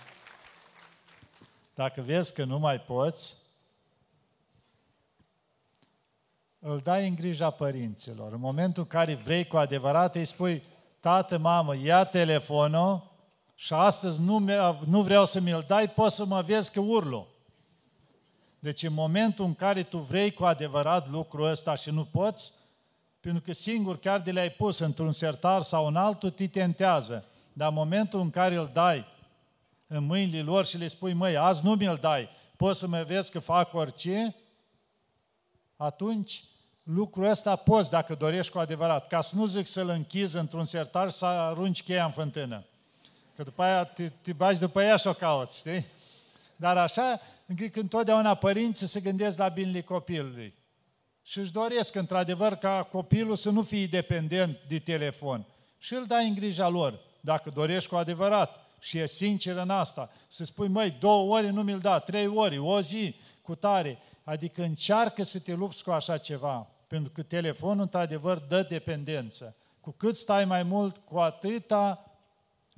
Dacă 1.75 2.01
vezi 2.01 2.35
că 2.35 2.45
nu 2.45 2.59
mai 2.59 2.81
poți, 2.81 3.37
îl 6.59 6.79
dai 6.79 7.09
în 7.09 7.15
grija 7.15 7.51
părinților. 7.51 8.33
În 8.33 8.41
momentul 8.41 8.83
în 8.83 8.89
care 8.89 9.15
vrei 9.15 9.47
cu 9.47 9.57
adevărat, 9.57 10.15
îi 10.15 10.25
spui, 10.25 10.63
tată, 11.01 11.39
mamă, 11.39 11.77
ia 11.77 12.05
telefonul 12.05 13.11
și 13.55 13.73
astăzi 13.73 14.21
nu, 14.21 14.39
nu 14.87 15.03
vreau 15.03 15.25
să 15.25 15.41
mi-l 15.41 15.65
dai, 15.67 15.91
poți 15.91 16.15
să 16.15 16.25
mă 16.25 16.43
vezi 16.43 16.73
că 16.73 16.81
urlu. 16.81 17.29
Deci 18.59 18.83
în 18.83 18.93
momentul 18.93 19.45
în 19.45 19.55
care 19.55 19.83
tu 19.83 19.99
vrei 19.99 20.33
cu 20.33 20.45
adevărat 20.45 21.11
lucrul 21.11 21.47
ăsta 21.47 21.75
și 21.75 21.91
nu 21.91 22.05
poți, 22.05 22.53
pentru 23.21 23.43
că 23.43 23.53
singur 23.53 23.99
chiar 23.99 24.21
de 24.21 24.31
le-ai 24.31 24.51
pus 24.51 24.79
într-un 24.79 25.13
sertar 25.13 25.63
sau 25.63 25.87
în 25.87 25.97
altul, 25.97 26.31
ti 26.31 26.49
tentează. 26.49 27.25
Dar 27.53 27.69
în 27.69 27.75
momentul 27.75 28.21
în 28.21 28.31
care 28.31 28.55
îl 28.55 28.71
dai 28.73 29.07
în 29.87 30.05
mâinile 30.05 30.43
lor 30.43 30.65
și 30.65 30.77
le 30.77 30.87
spui, 30.87 31.13
măi, 31.13 31.37
azi 31.37 31.65
nu 31.65 31.75
mi-l 31.75 31.99
dai, 32.01 32.29
poți 32.57 32.79
să 32.79 32.87
mă 32.87 33.03
vezi 33.03 33.31
că 33.31 33.39
fac 33.39 33.75
orice, 33.75 34.37
atunci 35.77 36.45
lucrul 36.83 37.25
ăsta 37.25 37.57
poți 37.57 37.91
dacă 37.91 38.15
dorești 38.15 38.53
cu 38.53 38.59
adevărat. 38.59 39.07
Ca 39.07 39.21
să 39.21 39.37
nu 39.37 39.47
zic 39.47 39.67
să-l 39.67 39.89
închizi 39.89 40.37
într-un 40.37 40.65
sertar 40.65 41.11
să 41.11 41.27
arunci 41.27 41.83
cheia 41.83 42.05
în 42.05 42.11
fântână. 42.11 42.65
Că 43.37 43.43
după 43.43 43.63
aia 43.63 43.85
te, 43.85 44.09
te 44.09 44.33
bagi 44.33 44.59
după 44.59 44.83
ea 44.83 44.97
și 44.97 45.07
o 45.07 45.13
cauți, 45.13 45.59
știi? 45.59 45.87
Dar 46.57 46.77
așa, 46.77 47.21
încât 47.49 47.77
întotdeauna 47.77 48.35
părinții 48.35 48.87
se 48.87 49.01
gândesc 49.01 49.39
la 49.39 49.49
binele 49.49 49.83
copilului. 49.83 50.55
Și 51.23 51.39
își 51.39 51.53
doresc, 51.53 51.95
într-adevăr, 51.95 52.55
ca 52.55 52.83
copilul 52.83 53.37
să 53.37 53.51
nu 53.51 53.63
fie 53.63 53.87
dependent 53.87 54.59
de 54.69 54.79
telefon. 54.79 55.47
Și 55.79 55.95
îl 55.95 56.05
dai 56.05 56.29
în 56.29 56.35
grija 56.35 56.69
lor, 56.69 57.01
dacă 57.21 57.51
dorești 57.51 57.89
cu 57.89 57.97
adevărat. 57.97 58.67
Și 58.81 58.99
e 58.99 59.07
sincer 59.07 59.57
în 59.57 59.71
asta. 59.71 60.11
Să 60.29 60.45
spui, 60.45 60.69
măi, 60.69 60.97
două 61.01 61.37
ori 61.37 61.53
nu 61.53 61.63
mi-l 61.63 61.79
da, 61.79 61.99
trei 61.99 62.27
ori, 62.27 62.59
o 62.59 62.81
zi, 62.81 63.15
cu 63.43 63.55
tare. 63.55 63.99
Adică 64.25 64.63
încearcă 64.63 65.23
să 65.23 65.41
te 65.41 65.55
lupți 65.55 65.85
cu 65.85 65.91
așa 65.91 66.17
ceva. 66.17 66.67
Pentru 66.87 67.13
că 67.13 67.23
telefonul, 67.23 67.83
într-adevăr, 67.83 68.39
dă 68.39 68.63
dependență. 68.63 69.57
Cu 69.81 69.91
cât 69.91 70.17
stai 70.17 70.45
mai 70.45 70.63
mult, 70.63 70.97
cu 70.97 71.19
atâta 71.19 72.08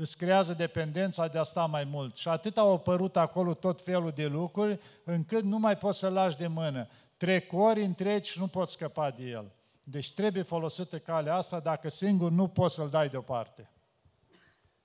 îți 0.01 0.17
creează 0.17 0.53
dependența 0.53 1.29
de 1.29 1.39
a 1.39 1.43
sta 1.43 1.67
mai 1.67 1.85
mult. 1.85 2.17
Și 2.17 2.29
atât 2.29 2.59
au 2.59 2.73
apărut 2.73 3.17
acolo 3.17 3.55
tot 3.55 3.81
felul 3.81 4.11
de 4.11 4.27
lucruri, 4.27 4.81
încât 5.05 5.45
nu 5.45 5.59
mai 5.59 5.77
poți 5.77 5.99
să-l 5.99 6.13
lași 6.13 6.37
de 6.37 6.47
mână. 6.47 6.89
Trec 7.17 7.53
ori 7.53 7.83
întregi 7.83 8.31
și 8.31 8.39
nu 8.39 8.47
poți 8.47 8.73
scăpa 8.73 9.11
de 9.11 9.23
el. 9.23 9.53
Deci 9.83 10.13
trebuie 10.15 10.43
folosită 10.43 10.99
calea 10.99 11.35
asta 11.35 11.61
dacă 11.61 11.89
singur 11.89 12.31
nu 12.31 12.49
poți 12.49 12.75
să-l 12.75 12.89
dai 12.89 13.09
deoparte. 13.09 13.71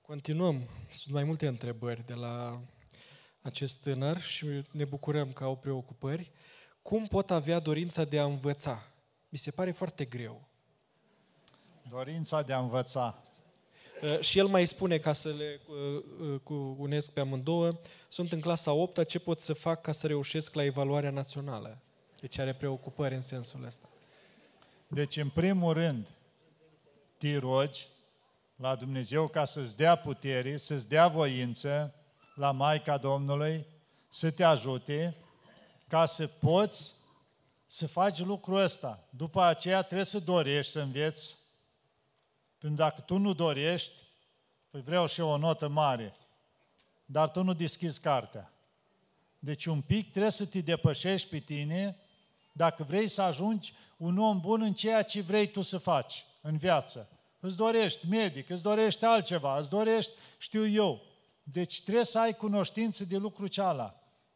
Continuăm. 0.00 0.68
Sunt 0.90 1.14
mai 1.14 1.24
multe 1.24 1.46
întrebări 1.46 2.06
de 2.06 2.14
la 2.14 2.60
acest 3.40 3.82
tânăr 3.82 4.20
și 4.20 4.46
ne 4.70 4.84
bucurăm 4.84 5.32
că 5.32 5.44
au 5.44 5.56
preocupări. 5.56 6.32
Cum 6.82 7.06
pot 7.06 7.30
avea 7.30 7.58
dorința 7.58 8.04
de 8.04 8.18
a 8.18 8.24
învăța? 8.24 8.82
Mi 9.28 9.38
se 9.38 9.50
pare 9.50 9.70
foarte 9.70 10.04
greu. 10.04 10.48
Dorința 11.88 12.42
de 12.42 12.52
a 12.52 12.58
învăța. 12.58 13.25
Uh, 14.02 14.20
și 14.20 14.38
el 14.38 14.46
mai 14.46 14.66
spune, 14.66 14.98
ca 14.98 15.12
să 15.12 15.28
le 15.28 15.60
uh, 15.68 16.40
uh, 16.44 16.74
unesc 16.78 17.10
pe 17.10 17.20
amândouă, 17.20 17.78
sunt 18.08 18.32
în 18.32 18.40
clasa 18.40 18.72
8 18.72 19.04
ce 19.04 19.18
pot 19.18 19.40
să 19.40 19.52
fac 19.52 19.80
ca 19.80 19.92
să 19.92 20.06
reușesc 20.06 20.54
la 20.54 20.64
evaluarea 20.64 21.10
națională? 21.10 21.78
Deci 22.20 22.38
are 22.38 22.54
preocupări 22.54 23.14
în 23.14 23.22
sensul 23.22 23.64
ăsta. 23.64 23.88
Deci, 24.88 25.16
în 25.16 25.28
primul 25.28 25.72
rând, 25.72 26.08
te 27.18 27.36
rogi 27.36 27.88
la 28.56 28.74
Dumnezeu 28.74 29.28
ca 29.28 29.44
să-ți 29.44 29.76
dea 29.76 29.96
putere, 29.96 30.56
să-ți 30.56 30.88
dea 30.88 31.08
voință 31.08 31.94
la 32.34 32.50
Maica 32.50 32.96
Domnului, 32.96 33.66
să 34.08 34.30
te 34.30 34.44
ajute 34.44 35.16
ca 35.88 36.04
să 36.04 36.26
poți 36.26 36.94
să 37.66 37.86
faci 37.86 38.18
lucrul 38.18 38.58
ăsta. 38.58 39.04
După 39.10 39.42
aceea 39.42 39.82
trebuie 39.82 40.04
să 40.04 40.18
dorești 40.18 40.72
să 40.72 40.80
înveți 40.80 41.36
pentru 42.66 42.84
dacă 42.84 43.00
tu 43.00 43.16
nu 43.16 43.32
dorești, 43.32 43.92
păi 44.70 44.80
vreau 44.80 45.06
și 45.06 45.20
eu 45.20 45.28
o 45.28 45.36
notă 45.36 45.68
mare, 45.68 46.16
dar 47.04 47.30
tu 47.30 47.42
nu 47.42 47.52
deschizi 47.52 48.00
cartea. 48.00 48.52
Deci 49.38 49.66
un 49.66 49.80
pic 49.80 50.10
trebuie 50.10 50.30
să 50.30 50.46
te 50.46 50.60
depășești 50.60 51.28
pe 51.28 51.38
tine 51.38 51.96
dacă 52.52 52.82
vrei 52.82 53.08
să 53.08 53.22
ajungi 53.22 53.74
un 53.96 54.18
om 54.18 54.40
bun 54.40 54.62
în 54.62 54.72
ceea 54.72 55.02
ce 55.02 55.20
vrei 55.20 55.46
tu 55.46 55.60
să 55.60 55.78
faci 55.78 56.24
în 56.40 56.56
viață. 56.56 57.08
Îți 57.40 57.56
dorești 57.56 58.08
medic, 58.08 58.50
îți 58.50 58.62
dorești 58.62 59.04
altceva, 59.04 59.58
îți 59.58 59.70
dorești, 59.70 60.12
știu 60.38 60.66
eu. 60.66 61.02
Deci 61.42 61.82
trebuie 61.82 62.04
să 62.04 62.18
ai 62.18 62.32
cunoștință 62.32 63.04
de 63.04 63.16
lucru 63.16 63.46
ceala. 63.46 63.94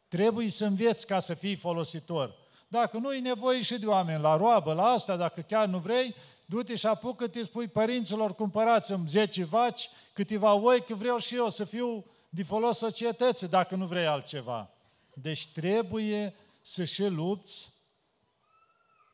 Trebuie 0.09 0.49
să 0.49 0.65
înveți 0.65 1.07
ca 1.07 1.19
să 1.19 1.35
fii 1.35 1.55
folositor. 1.55 2.35
Dacă 2.69 2.99
nu, 2.99 3.15
e 3.15 3.21
nevoie 3.21 3.63
și 3.63 3.79
de 3.79 3.87
oameni 3.87 4.23
la 4.23 4.37
roabă, 4.37 4.73
la 4.73 4.85
asta, 4.85 5.17
dacă 5.17 5.41
chiar 5.41 5.67
nu 5.67 5.79
vrei, 5.79 6.15
du-te 6.51 6.75
și 6.75 6.87
apucă-te, 6.87 7.43
spui 7.43 7.69
părinților, 7.69 8.35
cumpărați-mi 8.35 9.09
10 9.09 9.45
vaci, 9.45 9.89
câteva 10.13 10.55
oi, 10.55 10.85
că 10.85 10.95
vreau 10.95 11.19
și 11.19 11.35
eu 11.35 11.49
să 11.49 11.65
fiu 11.65 12.05
de 12.29 12.43
folos 12.43 12.77
societății, 12.77 13.49
dacă 13.49 13.75
nu 13.75 13.87
vrei 13.87 14.07
altceva. 14.07 14.71
Deci 15.15 15.49
trebuie 15.53 16.35
să 16.63 16.85
și 16.85 17.05
lupți, 17.05 17.73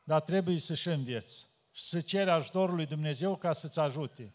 dar 0.03 0.21
trebuie 0.21 0.59
să 0.59 0.73
și 0.73 0.87
înveți 0.87 1.47
și 1.71 1.83
să 1.83 2.01
ceri 2.01 2.29
ajutorul 2.29 2.75
lui 2.75 2.85
Dumnezeu 2.85 3.35
ca 3.35 3.53
să-ți 3.53 3.79
ajute. 3.79 4.33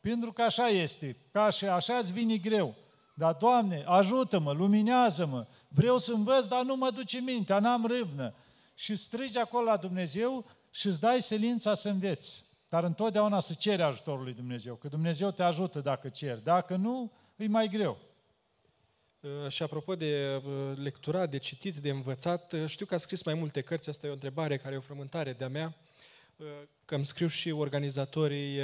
Pentru 0.00 0.32
că 0.32 0.42
așa 0.42 0.68
este, 0.68 1.16
ca 1.30 1.50
și 1.50 1.64
așa 1.64 1.98
îți 1.98 2.12
vine 2.12 2.36
greu. 2.36 2.74
Dar, 3.14 3.34
Doamne, 3.34 3.84
ajută-mă, 3.86 4.52
luminează-mă, 4.52 5.46
vreau 5.68 5.98
să 5.98 6.12
învăț, 6.12 6.46
dar 6.46 6.64
nu 6.64 6.76
mă 6.76 6.90
duce 6.90 7.18
mintea, 7.18 7.58
n-am 7.58 7.86
râvnă. 7.86 8.34
Și 8.74 8.94
strigi 8.94 9.38
acolo 9.38 9.64
la 9.64 9.76
Dumnezeu 9.76 10.44
și 10.74 10.86
îți 10.86 11.00
dai 11.00 11.22
silința 11.22 11.74
să 11.74 11.88
înveți. 11.88 12.44
Dar 12.68 12.84
întotdeauna 12.84 13.40
să 13.40 13.54
ceri 13.54 13.82
ajutorul 13.82 14.22
lui 14.22 14.32
Dumnezeu, 14.32 14.74
că 14.74 14.88
Dumnezeu 14.88 15.30
te 15.30 15.42
ajută 15.42 15.80
dacă 15.80 16.08
ceri. 16.08 16.42
Dacă 16.42 16.76
nu, 16.76 17.12
e 17.36 17.46
mai 17.46 17.68
greu. 17.68 17.98
Uh, 19.20 19.48
și 19.48 19.62
apropo 19.62 19.96
de 19.96 20.42
uh, 20.44 20.76
lecturat, 20.76 21.30
de 21.30 21.38
citit, 21.38 21.76
de 21.76 21.90
învățat, 21.90 22.52
uh, 22.52 22.66
știu 22.66 22.86
că 22.86 22.94
a 22.94 22.98
scris 22.98 23.22
mai 23.22 23.34
multe 23.34 23.60
cărți, 23.60 23.88
asta 23.88 24.06
e 24.06 24.10
o 24.10 24.12
întrebare 24.12 24.56
care 24.56 24.74
e 24.74 24.78
o 24.78 24.80
frământare 24.80 25.32
de-a 25.32 25.48
mea, 25.48 25.76
că 26.84 26.94
îmi 26.94 27.06
scriu 27.06 27.26
și 27.26 27.50
organizatorii 27.50 28.58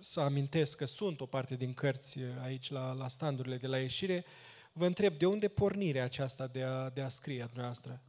să 0.00 0.20
amintesc 0.20 0.76
că 0.76 0.84
sunt 0.84 1.20
o 1.20 1.26
parte 1.26 1.54
din 1.54 1.72
cărți 1.72 2.18
aici 2.42 2.70
la, 2.70 2.92
la 2.92 3.08
standurile 3.08 3.56
de 3.56 3.66
la 3.66 3.78
ieșire. 3.78 4.24
Vă 4.72 4.86
întreb, 4.86 5.18
de 5.18 5.26
unde 5.26 5.48
pornirea 5.48 6.04
aceasta 6.04 6.46
de 6.46 6.62
a, 6.62 6.90
de 6.90 7.00
a 7.00 7.08
scrie 7.08 7.42
a 7.42 7.46
dumneavoastră? 7.46 8.02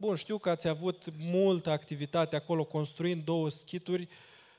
Bun, 0.00 0.14
știu 0.14 0.38
că 0.38 0.50
ați 0.50 0.68
avut 0.68 1.04
multă 1.18 1.70
activitate 1.70 2.36
acolo, 2.36 2.64
construind 2.64 3.24
două 3.24 3.48
schituri 3.48 4.08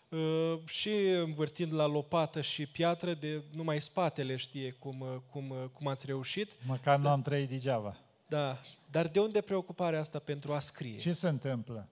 uh, 0.09 0.59
și 0.65 0.89
învârtind 1.09 1.73
la 1.73 1.85
lopată 1.85 2.41
și 2.41 2.65
piatră, 2.65 3.13
de 3.13 3.43
numai 3.51 3.81
spatele 3.81 4.35
știe 4.35 4.71
cum, 4.71 4.99
uh, 4.99 5.15
cum, 5.31 5.49
uh, 5.49 5.63
cum 5.73 5.87
ați 5.87 6.05
reușit. 6.05 6.51
Măcar 6.67 6.99
nu 6.99 7.09
am 7.09 7.21
trăit 7.21 7.49
degeaba. 7.49 7.97
Da, 8.27 8.57
dar 8.91 9.07
de 9.07 9.19
unde 9.19 9.41
preocuparea 9.41 9.99
asta 9.99 10.19
pentru 10.19 10.53
a 10.53 10.59
scrie? 10.59 10.97
Ce 10.97 11.11
se 11.11 11.27
întâmplă? 11.27 11.87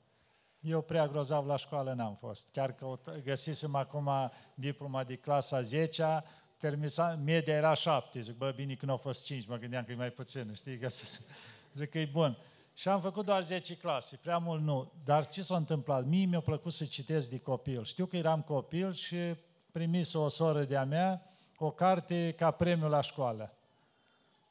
Eu 0.60 0.82
prea 0.82 1.08
grozav 1.08 1.46
la 1.46 1.56
școală 1.56 1.94
n-am 1.94 2.18
fost. 2.20 2.50
Chiar 2.52 2.76
că 2.76 3.00
găsisem 3.24 3.76
acum 3.76 4.10
diploma 4.54 5.04
de 5.04 5.16
clasa 5.16 5.62
10 5.62 6.24
termisa, 6.58 7.20
media 7.26 7.54
era 7.54 7.74
7. 7.74 8.22
Zic, 8.22 8.38
bă, 8.38 8.54
bine 8.56 8.74
că 8.74 8.86
nu 8.86 8.92
au 8.92 8.98
fost 8.98 9.24
5, 9.24 9.48
mă 9.48 9.58
gândeam 9.58 9.84
că 9.84 9.92
e 9.92 9.96
mai 9.96 10.10
puțin, 10.10 10.54
știi? 10.56 10.78
Găsisem. 10.78 11.26
Zic 11.74 11.90
că 11.90 12.00
e 12.00 12.10
bun. 12.12 12.38
Și 12.80 12.88
am 12.88 13.02
făcut 13.02 13.26
doar 13.26 13.44
10 13.44 13.76
clase, 13.76 14.16
prea 14.22 14.38
mult 14.38 14.62
nu. 14.62 14.92
Dar 15.04 15.28
ce 15.28 15.42
s-a 15.42 15.56
întâmplat? 15.56 16.06
Mie 16.06 16.26
mi-a 16.26 16.40
plăcut 16.40 16.72
să 16.72 16.86
citesc 16.86 17.30
de 17.30 17.40
copil. 17.40 17.84
Știu 17.84 18.06
că 18.06 18.18
eram 18.18 18.42
copil 18.42 18.94
și 18.94 19.18
primis 19.72 20.14
o 20.14 20.28
soră 20.28 20.64
de-a 20.64 20.84
mea 20.86 21.32
o 21.58 21.72
carte 21.72 22.34
ca 22.38 22.52
premiu 22.52 22.88
la 22.88 23.02
școală. 23.02 23.54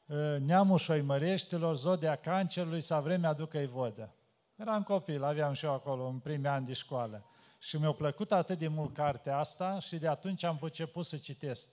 Ă, 0.09 0.37
Neamul 0.37 0.77
șoimăreștilor, 0.77 1.75
Zodia 1.75 2.15
Cancerului, 2.15 2.81
sau 2.81 3.01
vremea 3.01 3.33
ducă-i 3.33 3.67
vodă. 3.67 4.13
Eram 4.55 4.83
copil, 4.83 5.23
aveam 5.23 5.53
și 5.53 5.65
eu 5.65 5.73
acolo 5.73 6.07
în 6.07 6.19
primii 6.19 6.47
ani 6.47 6.65
de 6.65 6.73
școală. 6.73 7.25
Și 7.59 7.77
mi-a 7.77 7.91
plăcut 7.91 8.31
atât 8.31 8.57
de 8.57 8.67
mult 8.67 8.93
cartea 8.93 9.37
asta 9.37 9.79
și 9.79 9.97
de 9.97 10.07
atunci 10.07 10.43
am 10.43 10.59
început 10.61 11.05
să 11.05 11.17
citesc. 11.17 11.69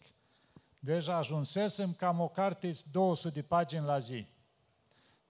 Deja 0.80 1.16
ajunsesem 1.16 1.92
cam 1.92 2.20
o 2.20 2.28
carte 2.28 2.72
200 2.90 3.40
de 3.40 3.46
pagini 3.46 3.84
la 3.84 3.98
zi. 3.98 4.26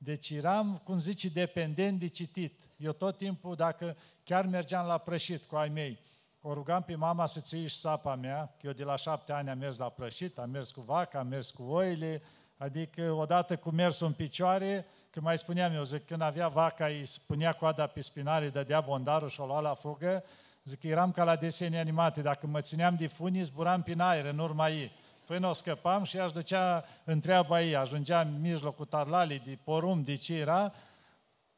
Deci 0.06 0.30
eram, 0.30 0.80
cum 0.84 0.98
zice, 0.98 1.28
dependent 1.28 1.98
de 1.98 2.06
citit. 2.06 2.60
Eu 2.76 2.92
tot 2.92 3.16
timpul, 3.16 3.54
dacă 3.54 3.96
chiar 4.24 4.46
mergeam 4.46 4.86
la 4.86 4.98
prășit 4.98 5.44
cu 5.44 5.56
ai 5.56 5.68
mei, 5.68 5.98
o 6.40 6.54
rugam 6.54 6.82
pe 6.82 6.94
mama 6.94 7.26
să 7.26 7.40
ții 7.40 7.68
și 7.68 7.76
sapa 7.76 8.14
mea, 8.14 8.54
că 8.60 8.66
eu 8.66 8.72
de 8.72 8.84
la 8.84 8.96
șapte 8.96 9.32
ani 9.32 9.50
am 9.50 9.58
mers 9.58 9.78
la 9.78 9.88
prășit, 9.88 10.38
am 10.38 10.50
mers 10.50 10.70
cu 10.70 10.80
vaca, 10.80 11.18
am 11.18 11.26
mers 11.26 11.50
cu 11.50 11.62
oile, 11.62 12.22
adică 12.56 13.12
odată 13.12 13.56
cu 13.56 13.70
mersul 13.70 14.06
în 14.06 14.12
picioare, 14.12 14.86
că 15.10 15.20
mai 15.20 15.38
spuneam 15.38 15.74
eu, 15.74 15.82
zic, 15.82 16.06
când 16.06 16.20
avea 16.20 16.48
vaca, 16.48 16.86
îi 16.86 17.04
spunea 17.04 17.52
coada 17.52 17.86
pe 17.86 18.00
spinare, 18.00 18.48
dădea 18.48 18.80
bondarul 18.80 19.28
și 19.28 19.40
o 19.40 19.46
lua 19.46 19.60
la 19.60 19.74
fugă, 19.74 20.24
zic, 20.64 20.82
eram 20.82 21.12
ca 21.12 21.24
la 21.24 21.36
desene 21.36 21.78
animate, 21.78 22.22
dacă 22.22 22.46
mă 22.46 22.60
țineam 22.60 22.96
de 22.96 23.06
funii, 23.06 23.42
zburam 23.42 23.82
prin 23.82 24.00
aer 24.00 24.24
în 24.24 24.38
urma 24.38 24.68
ei. 24.68 24.92
Până 25.26 25.48
o 25.48 25.52
scăpam 25.52 26.04
și 26.04 26.18
aș 26.18 26.32
ducea 26.32 26.84
întreaba 27.04 27.62
ei, 27.62 27.76
ajungea 27.76 28.20
în 28.20 28.40
mijlocul 28.40 28.84
tarlalii 28.84 29.42
de 29.46 29.58
porum, 29.64 30.02
de 30.02 30.14
ce 30.14 30.34
era, 30.34 30.72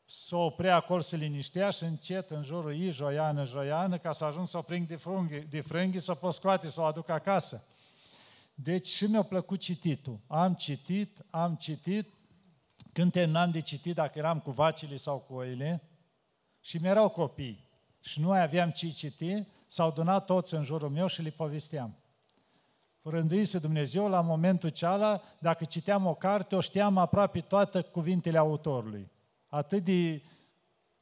să 0.04 0.36
o 0.36 0.44
oprea 0.44 0.76
acolo, 0.76 1.00
să 1.00 1.16
liniștea 1.16 1.70
și 1.70 1.84
încet 1.84 2.30
în 2.30 2.42
jurul 2.42 2.72
ei, 2.72 2.90
joiană, 2.90 3.44
joiană, 3.44 3.98
ca 3.98 4.12
să 4.12 4.24
ajung 4.24 4.46
să 4.46 4.56
o 4.58 4.60
prind 4.60 4.88
de 4.88 4.96
frunghi, 4.96 5.38
de 5.38 5.60
frânghi, 5.60 5.98
să 5.98 6.10
o 6.10 6.14
pot 6.14 6.32
scoate, 6.32 6.68
să 6.68 6.80
o 6.80 6.84
aduc 6.84 7.08
acasă. 7.08 7.66
Deci 8.54 8.86
și 8.86 9.04
mi-a 9.04 9.22
plăcut 9.22 9.60
cititul. 9.60 10.20
Am 10.26 10.54
citit, 10.54 11.24
am 11.30 11.54
citit, 11.54 12.14
când 12.92 13.12
terminam 13.12 13.50
de 13.50 13.60
citit, 13.60 13.94
dacă 13.94 14.18
eram 14.18 14.40
cu 14.40 14.50
vacile 14.50 14.96
sau 14.96 15.18
cu 15.18 15.34
oile, 15.34 15.82
și 16.60 16.76
mi-erau 16.76 17.08
copii, 17.08 17.68
și 18.00 18.20
nu 18.20 18.30
aveam 18.30 18.70
ce 18.70 18.88
citi, 18.88 19.46
s-au 19.66 19.90
donat 19.90 20.24
toți 20.24 20.54
în 20.54 20.64
jurul 20.64 20.90
meu 20.90 21.06
și 21.06 21.22
le 21.22 21.30
povesteam. 21.30 21.97
Rânduise 23.02 23.58
Dumnezeu 23.58 24.08
la 24.08 24.20
momentul 24.20 24.68
ceala, 24.68 25.22
dacă 25.38 25.64
citeam 25.64 26.06
o 26.06 26.14
carte, 26.14 26.56
o 26.56 26.60
știam 26.60 26.98
aproape 26.98 27.40
toate 27.40 27.80
cuvintele 27.80 28.38
autorului. 28.38 29.10
Atât 29.46 29.84
de, 29.84 30.22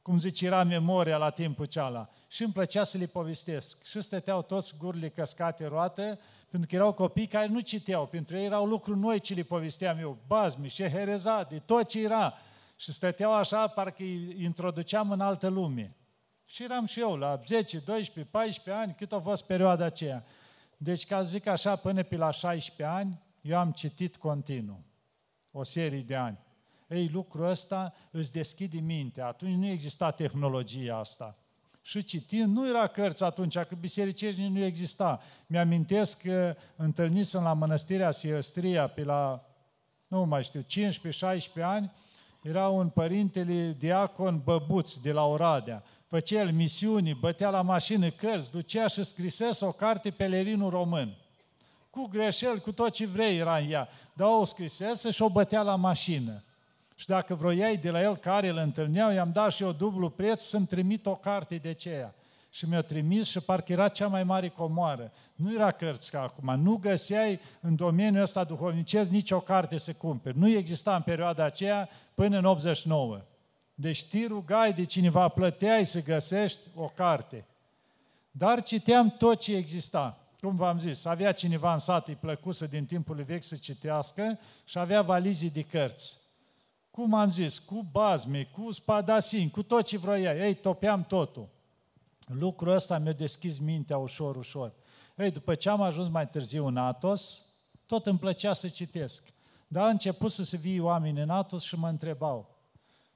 cum 0.01 0.17
zice, 0.17 0.45
era 0.45 0.63
memoria 0.63 1.17
la 1.17 1.29
timpul 1.29 1.65
ceala. 1.65 2.09
Și 2.27 2.43
îmi 2.43 2.53
plăcea 2.53 2.83
să 2.83 2.97
le 2.97 3.05
povestesc. 3.05 3.83
Și 3.83 4.01
stăteau 4.01 4.41
toți 4.41 4.77
gurile 4.77 5.09
căscate 5.09 5.65
roate, 5.65 6.19
pentru 6.49 6.69
că 6.69 6.75
erau 6.75 6.93
copii 6.93 7.27
care 7.27 7.47
nu 7.47 7.59
citeau. 7.59 8.05
Pentru 8.05 8.37
ei 8.37 8.45
erau 8.45 8.65
lucruri 8.65 8.99
noi 8.99 9.19
ce 9.19 9.33
le 9.33 9.43
povesteam 9.43 9.97
eu, 9.97 10.17
bazmi, 10.27 10.67
șeherezade, 10.67 11.59
tot 11.65 11.87
ce 11.87 12.03
era. 12.03 12.33
Și 12.75 12.91
stăteau 12.91 13.33
așa, 13.33 13.67
parcă 13.67 14.03
îi 14.03 14.43
introduceam 14.43 15.11
în 15.11 15.19
altă 15.19 15.47
lume. 15.47 15.95
Și 16.45 16.63
eram 16.63 16.85
și 16.85 16.99
eu 16.99 17.15
la 17.15 17.39
10, 17.45 17.77
12, 17.79 18.31
14 18.31 18.83
ani, 18.83 18.95
cât 18.97 19.11
a 19.11 19.19
fost 19.19 19.45
perioada 19.45 19.85
aceea. 19.85 20.25
Deci, 20.77 21.05
ca 21.05 21.23
să 21.23 21.29
zic 21.29 21.47
așa, 21.47 21.75
până 21.75 22.03
pe 22.03 22.17
la 22.17 22.31
16 22.31 22.83
ani, 22.95 23.21
eu 23.41 23.57
am 23.57 23.71
citit 23.71 24.17
continuu, 24.17 24.83
o 25.51 25.63
serie 25.63 26.01
de 26.01 26.15
ani. 26.15 26.37
Ei, 26.87 27.07
lucrul 27.07 27.49
ăsta 27.49 27.93
îți 28.11 28.31
deschide 28.31 28.79
mintea. 28.79 29.27
Atunci 29.27 29.55
nu 29.55 29.67
exista 29.67 30.11
tehnologia 30.11 30.97
asta. 30.97 31.37
Și 31.81 32.03
citind, 32.03 32.55
nu 32.55 32.67
era 32.67 32.87
cărți 32.87 33.23
atunci, 33.23 33.57
că 33.57 33.75
bisericești 33.79 34.47
nu 34.47 34.63
exista. 34.63 35.21
Mi-amintesc 35.47 36.21
că 36.21 36.55
întâlnisem 36.75 37.43
la 37.43 37.53
mănăstirea 37.53 38.11
Siestria 38.11 38.87
pe 38.87 39.03
la, 39.03 39.45
nu 40.07 40.25
mai 40.25 40.43
știu, 40.43 40.61
15-16 40.61 41.61
ani, 41.61 41.91
era 42.41 42.67
un 42.67 42.89
părintele 42.89 43.75
diacon 43.79 44.41
Băbuț 44.43 44.93
de 44.93 45.11
la 45.11 45.25
Oradea. 45.25 45.83
Făcea 46.07 46.39
el 46.39 46.51
misiuni, 46.51 47.17
bătea 47.19 47.49
la 47.49 47.61
mașină 47.61 48.09
cărți, 48.09 48.51
ducea 48.51 48.87
și 48.87 49.03
scrisese 49.03 49.65
o 49.65 49.71
carte 49.71 50.09
Pelerinul 50.09 50.69
Român. 50.69 51.17
Cu 51.89 52.07
greșeli, 52.07 52.61
cu 52.61 52.71
tot 52.71 52.89
ce 52.89 53.05
vrei 53.05 53.37
era 53.37 53.57
în 53.57 53.71
ea. 53.71 53.89
Dar 54.13 54.27
o 54.27 54.45
scrisese 54.45 55.11
și 55.11 55.21
o 55.21 55.29
bătea 55.29 55.61
la 55.61 55.75
mașină. 55.75 56.43
Și 56.95 57.07
dacă 57.07 57.35
vroiai 57.35 57.77
de 57.77 57.89
la 57.89 58.01
el 58.01 58.17
care 58.17 58.47
îl 58.47 58.57
întâlneau, 58.57 59.11
i-am 59.11 59.31
dat 59.31 59.51
și 59.51 59.63
eu 59.63 59.71
dublu 59.71 60.09
preț 60.09 60.43
să-mi 60.43 60.65
trimit 60.65 61.05
o 61.05 61.15
carte 61.15 61.55
de 61.55 61.69
aceea. 61.69 62.15
Și 62.49 62.65
mi-a 62.65 62.81
trimis 62.81 63.27
și 63.27 63.39
parcă 63.39 63.71
era 63.71 63.87
cea 63.87 64.07
mai 64.07 64.23
mare 64.23 64.49
comoară. 64.49 65.11
Nu 65.35 65.53
era 65.53 65.71
cărți 65.71 66.11
ca 66.11 66.21
acum. 66.21 66.59
Nu 66.59 66.75
găseai 66.75 67.39
în 67.61 67.75
domeniul 67.75 68.21
ăsta 68.21 68.43
duhovnicesc 68.43 69.09
nicio 69.09 69.39
carte 69.39 69.77
să 69.77 69.93
cumperi. 69.93 70.37
Nu 70.37 70.49
exista 70.49 70.95
în 70.95 71.01
perioada 71.01 71.43
aceea 71.43 71.89
până 72.13 72.37
în 72.37 72.45
89. 72.45 73.21
Deci 73.75 74.05
te 74.05 74.25
rugai 74.27 74.73
de 74.73 74.83
cineva, 74.83 75.27
plăteai 75.27 75.85
să 75.85 76.03
găsești 76.03 76.59
o 76.75 76.85
carte. 76.85 77.45
Dar 78.31 78.63
citeam 78.63 79.09
tot 79.09 79.39
ce 79.39 79.55
exista. 79.55 80.17
Cum 80.41 80.55
v-am 80.55 80.79
zis, 80.79 81.05
avea 81.05 81.31
cineva 81.31 81.73
în 81.73 81.79
sat, 81.79 82.07
îi 82.07 82.15
plăcusă 82.15 82.67
din 82.67 82.85
timpul 82.85 83.23
vechi 83.23 83.43
să 83.43 83.55
citească 83.55 84.39
și 84.65 84.79
avea 84.79 85.01
valizii 85.01 85.49
de 85.49 85.61
cărți 85.61 86.25
cum 86.97 87.13
am 87.13 87.29
zis, 87.29 87.59
cu 87.59 87.85
bazme, 87.91 88.43
cu 88.43 88.71
spadasin, 88.71 89.49
cu 89.49 89.63
tot 89.63 89.85
ce 89.85 89.97
vroia. 89.97 90.45
Ei, 90.45 90.53
topeam 90.53 91.03
totul. 91.03 91.47
Lucrul 92.27 92.73
ăsta 92.73 92.97
mi-a 92.97 93.13
deschis 93.13 93.59
mintea 93.59 93.97
ușor, 93.97 94.35
ușor. 94.35 94.73
Ei, 95.15 95.31
după 95.31 95.55
ce 95.55 95.69
am 95.69 95.81
ajuns 95.81 96.09
mai 96.09 96.29
târziu 96.29 96.67
în 96.67 96.77
Atos, 96.77 97.45
tot 97.85 98.05
îmi 98.05 98.19
plăcea 98.19 98.53
să 98.53 98.67
citesc. 98.67 99.33
Dar 99.67 99.83
a 99.83 99.89
început 99.89 100.31
să 100.31 100.43
se 100.43 100.57
vii 100.57 100.79
oameni 100.79 101.21
în 101.21 101.29
Atos 101.29 101.63
și 101.63 101.75
mă 101.75 101.87
întrebau 101.87 102.55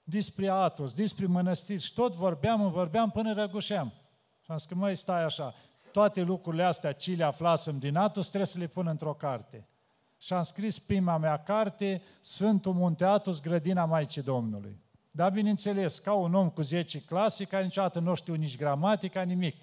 despre 0.04 0.50
Atos, 0.50 0.93
despre 0.93 1.26
mănăstiri 1.26 1.82
și 1.82 1.93
tot 1.93 2.15
vorbeam, 2.15 2.71
vorbeam 2.71 3.12
până 3.12 3.34
răgușeam. 3.34 3.93
Și 4.41 4.52
am 4.52 4.58
zis 4.58 4.67
că, 4.67 4.76
măi, 4.76 4.95
stai 4.95 5.24
așa, 5.24 5.54
toate 5.91 6.21
lucrurile 6.21 6.63
astea, 6.63 6.91
ce 6.91 7.12
le 7.12 7.24
aflasem 7.24 7.80
din 7.80 7.95
Atos, 7.95 8.28
trebuie 8.28 8.47
să 8.47 8.58
le 8.58 8.67
pun 8.67 8.88
într-o 8.88 9.13
carte 9.13 9.65
și 10.21 10.34
am 10.34 10.43
scris 10.43 10.80
prima 10.80 11.17
mea 11.17 11.43
carte, 11.43 12.02
Sfântul 12.19 12.74
Munteatus, 12.74 13.41
Grădina 13.41 13.86
Maicii 13.86 14.21
Domnului. 14.21 14.80
Dar, 15.12 15.32
bineînțeles, 15.32 16.00
ca 16.00 16.13
un 16.13 16.34
om 16.34 16.50
cu 16.50 16.62
10 16.62 17.02
clase, 17.02 17.43
care 17.43 17.63
niciodată 17.63 18.00
nu 18.00 18.15
știu 18.15 18.34
nici 18.34 18.58
gramatica, 18.58 19.21
nimic. 19.21 19.56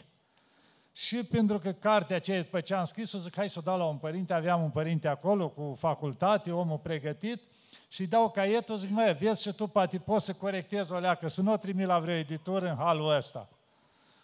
Și 0.92 1.16
pentru 1.16 1.58
că 1.58 1.72
cartea 1.72 2.16
aceea, 2.16 2.42
după 2.42 2.60
ce 2.60 2.74
am 2.74 2.84
scris-o, 2.84 3.18
zic, 3.18 3.36
hai 3.36 3.48
să 3.48 3.58
o 3.58 3.62
dau 3.62 3.78
la 3.78 3.84
un 3.84 3.96
părinte, 3.96 4.32
aveam 4.32 4.62
un 4.62 4.70
părinte 4.70 5.08
acolo 5.08 5.48
cu 5.48 5.76
facultate, 5.78 6.50
omul 6.50 6.78
pregătit, 6.78 7.42
și 7.88 8.06
dau 8.06 8.30
caietul, 8.30 8.76
zic, 8.76 8.90
măi, 8.90 9.16
vezi 9.20 9.42
și 9.42 9.52
tu, 9.52 9.66
poate 9.66 9.98
poți 9.98 10.24
să 10.24 10.32
corectezi 10.32 10.92
o 10.92 10.98
leacă, 10.98 11.28
să 11.28 11.42
nu 11.42 11.52
o 11.52 11.56
trimi 11.56 11.84
la 11.84 11.98
vreo 11.98 12.14
editură 12.14 12.68
în 12.68 12.76
halul 12.76 13.16
ăsta. 13.16 13.48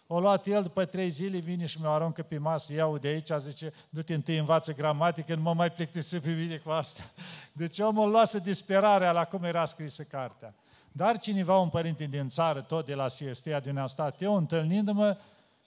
O 0.07 0.19
luat 0.19 0.47
el 0.47 0.63
după 0.63 0.85
trei 0.85 1.09
zile, 1.09 1.37
vine 1.37 1.65
și 1.65 1.81
mi-o 1.81 1.89
aruncă 1.89 2.23
pe 2.23 2.37
masă, 2.37 2.73
iau 2.73 2.97
de 2.97 3.07
aici, 3.07 3.31
zice, 3.37 3.73
du-te 3.89 4.13
întâi 4.13 4.37
învață 4.37 4.73
gramatică, 4.73 5.35
nu 5.35 5.41
mă 5.41 5.53
mai 5.53 5.71
plictisi 5.71 6.19
pe 6.19 6.29
mine 6.29 6.57
cu 6.57 6.69
asta. 6.69 7.11
Deci 7.51 7.79
omul 7.79 8.09
luase 8.09 8.39
disperarea 8.39 9.11
la 9.11 9.25
cum 9.25 9.43
era 9.43 9.65
scrisă 9.65 10.03
cartea. 10.03 10.53
Dar 10.97 11.17
cineva, 11.17 11.57
un 11.57 11.69
părinte 11.69 12.03
din 12.03 12.27
țară, 12.27 12.61
tot 12.61 12.85
de 12.85 12.93
la 12.93 13.07
Siestia, 13.07 13.59
din 13.59 13.77
am 13.77 13.85
stat 13.85 14.21
eu, 14.21 14.35
întâlnindu-mă 14.35 15.17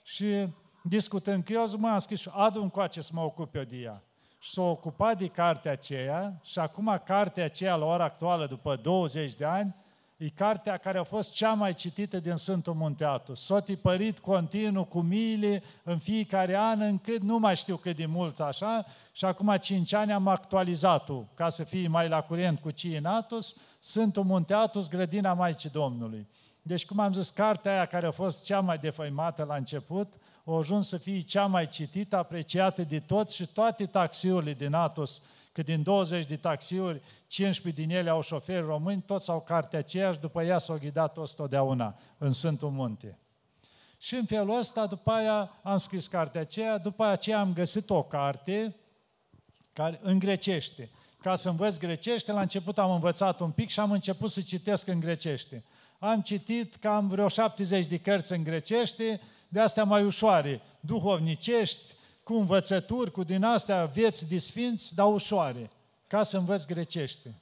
și 0.03 0.47
discutând 0.83 1.45
cu 1.45 1.51
eu, 1.51 1.65
zic, 1.65 1.79
mă, 1.79 1.87
am 1.87 1.99
scris 1.99 2.19
și 2.19 2.29
adu 2.31 2.61
încoace 2.61 3.01
să 3.01 3.11
mă 3.13 3.21
ocup 3.21 3.55
eu 3.55 3.63
de 3.63 3.75
ea. 3.75 4.03
Și 4.39 4.49
s-a 4.49 4.61
ocupat 4.61 5.17
de 5.17 5.27
cartea 5.27 5.71
aceea 5.71 6.39
și 6.43 6.59
acum 6.59 7.01
cartea 7.05 7.43
aceea, 7.43 7.75
la 7.75 7.85
ora 7.85 8.03
actuală, 8.03 8.47
după 8.47 8.75
20 8.75 9.33
de 9.33 9.45
ani, 9.45 9.75
E 10.19 10.29
cartea 10.29 10.77
care 10.77 10.97
a 10.97 11.03
fost 11.03 11.31
cea 11.31 11.53
mai 11.53 11.73
citită 11.73 12.19
din 12.19 12.35
Sfântul 12.35 12.73
Munteatu. 12.73 13.33
S-a 13.33 13.59
tipărit 13.59 14.19
continuu 14.19 14.85
cu 14.85 14.99
miile 14.99 15.63
în 15.83 15.97
fiecare 15.97 16.55
an, 16.55 16.81
încât 16.81 17.21
nu 17.21 17.37
mai 17.37 17.55
știu 17.55 17.77
cât 17.77 17.95
de 17.95 18.05
mult 18.05 18.39
așa, 18.39 18.85
și 19.11 19.25
acum 19.25 19.55
cinci 19.61 19.93
ani 19.93 20.11
am 20.11 20.27
actualizat-o, 20.27 21.23
ca 21.33 21.49
să 21.49 21.63
fie 21.63 21.87
mai 21.87 22.09
la 22.09 22.21
curent 22.21 22.59
cu 22.59 22.71
Ciinatus, 22.71 23.55
Sfântul 23.79 24.23
Munteatus, 24.23 24.87
Grădina 24.87 25.33
Maicii 25.33 25.69
Domnului. 25.69 26.27
Deci, 26.61 26.85
cum 26.85 26.99
am 26.99 27.13
zis, 27.13 27.29
cartea 27.29 27.71
aia 27.71 27.85
care 27.85 28.05
a 28.05 28.11
fost 28.11 28.43
cea 28.43 28.59
mai 28.59 28.77
defăimată 28.77 29.43
la 29.43 29.55
început, 29.55 30.13
a 30.45 30.57
ajuns 30.57 30.87
să 30.87 30.97
fie 30.97 31.19
cea 31.19 31.45
mai 31.45 31.67
citită, 31.67 32.17
apreciată 32.17 32.81
de 32.81 32.99
toți 32.99 33.35
și 33.35 33.47
toate 33.47 33.85
taxiurile 33.85 34.53
din 34.53 34.73
Atos 34.73 35.21
că 35.51 35.61
din 35.61 35.83
20 35.83 36.25
de 36.25 36.35
taxiuri, 36.35 37.01
15 37.27 37.81
din 37.81 37.95
ele 37.95 38.09
au 38.09 38.21
șoferi 38.21 38.65
români, 38.65 39.01
toți 39.01 39.29
au 39.29 39.41
cartea 39.41 39.79
aceeași, 39.79 40.19
după 40.19 40.43
ea 40.43 40.57
s-au 40.57 40.77
ghidat 40.77 41.13
toți 41.13 41.35
totdeauna 41.35 41.99
în 42.17 42.31
Sfântul 42.31 42.69
Munte. 42.69 43.19
Și 43.97 44.15
în 44.15 44.25
felul 44.25 44.57
ăsta, 44.57 44.85
după 44.85 45.11
aia 45.11 45.59
am 45.63 45.77
scris 45.77 46.07
cartea 46.07 46.41
aceea, 46.41 46.77
după 46.77 47.05
aceea 47.05 47.39
am 47.39 47.53
găsit 47.53 47.89
o 47.89 48.03
carte 48.03 48.75
care, 49.73 49.99
în 50.03 50.19
grecește. 50.19 50.89
Ca 51.21 51.35
să 51.35 51.49
învăț 51.49 51.77
grecește, 51.77 52.31
la 52.31 52.41
început 52.41 52.77
am 52.77 52.91
învățat 52.91 53.39
un 53.39 53.51
pic 53.51 53.69
și 53.69 53.79
am 53.79 53.91
început 53.91 54.29
să 54.29 54.41
citesc 54.41 54.87
în 54.87 54.99
grecește. 54.99 55.63
Am 55.99 56.21
citit 56.21 56.75
cam 56.75 57.07
vreo 57.07 57.27
70 57.27 57.85
de 57.85 57.97
cărți 57.97 58.31
în 58.31 58.43
grecește, 58.43 59.21
de 59.47 59.59
astea 59.59 59.83
mai 59.83 60.03
ușoare, 60.03 60.61
duhovnicești, 60.79 61.93
cu 62.29 62.35
învățături, 62.35 63.11
cu 63.11 63.23
din 63.23 63.43
astea 63.43 63.85
vieți 63.85 64.29
de 64.29 64.37
sfinți, 64.37 64.95
dar 64.95 65.13
ușoare, 65.13 65.69
ca 66.07 66.23
să 66.23 66.37
învăț 66.37 66.65
grecește. 66.65 67.41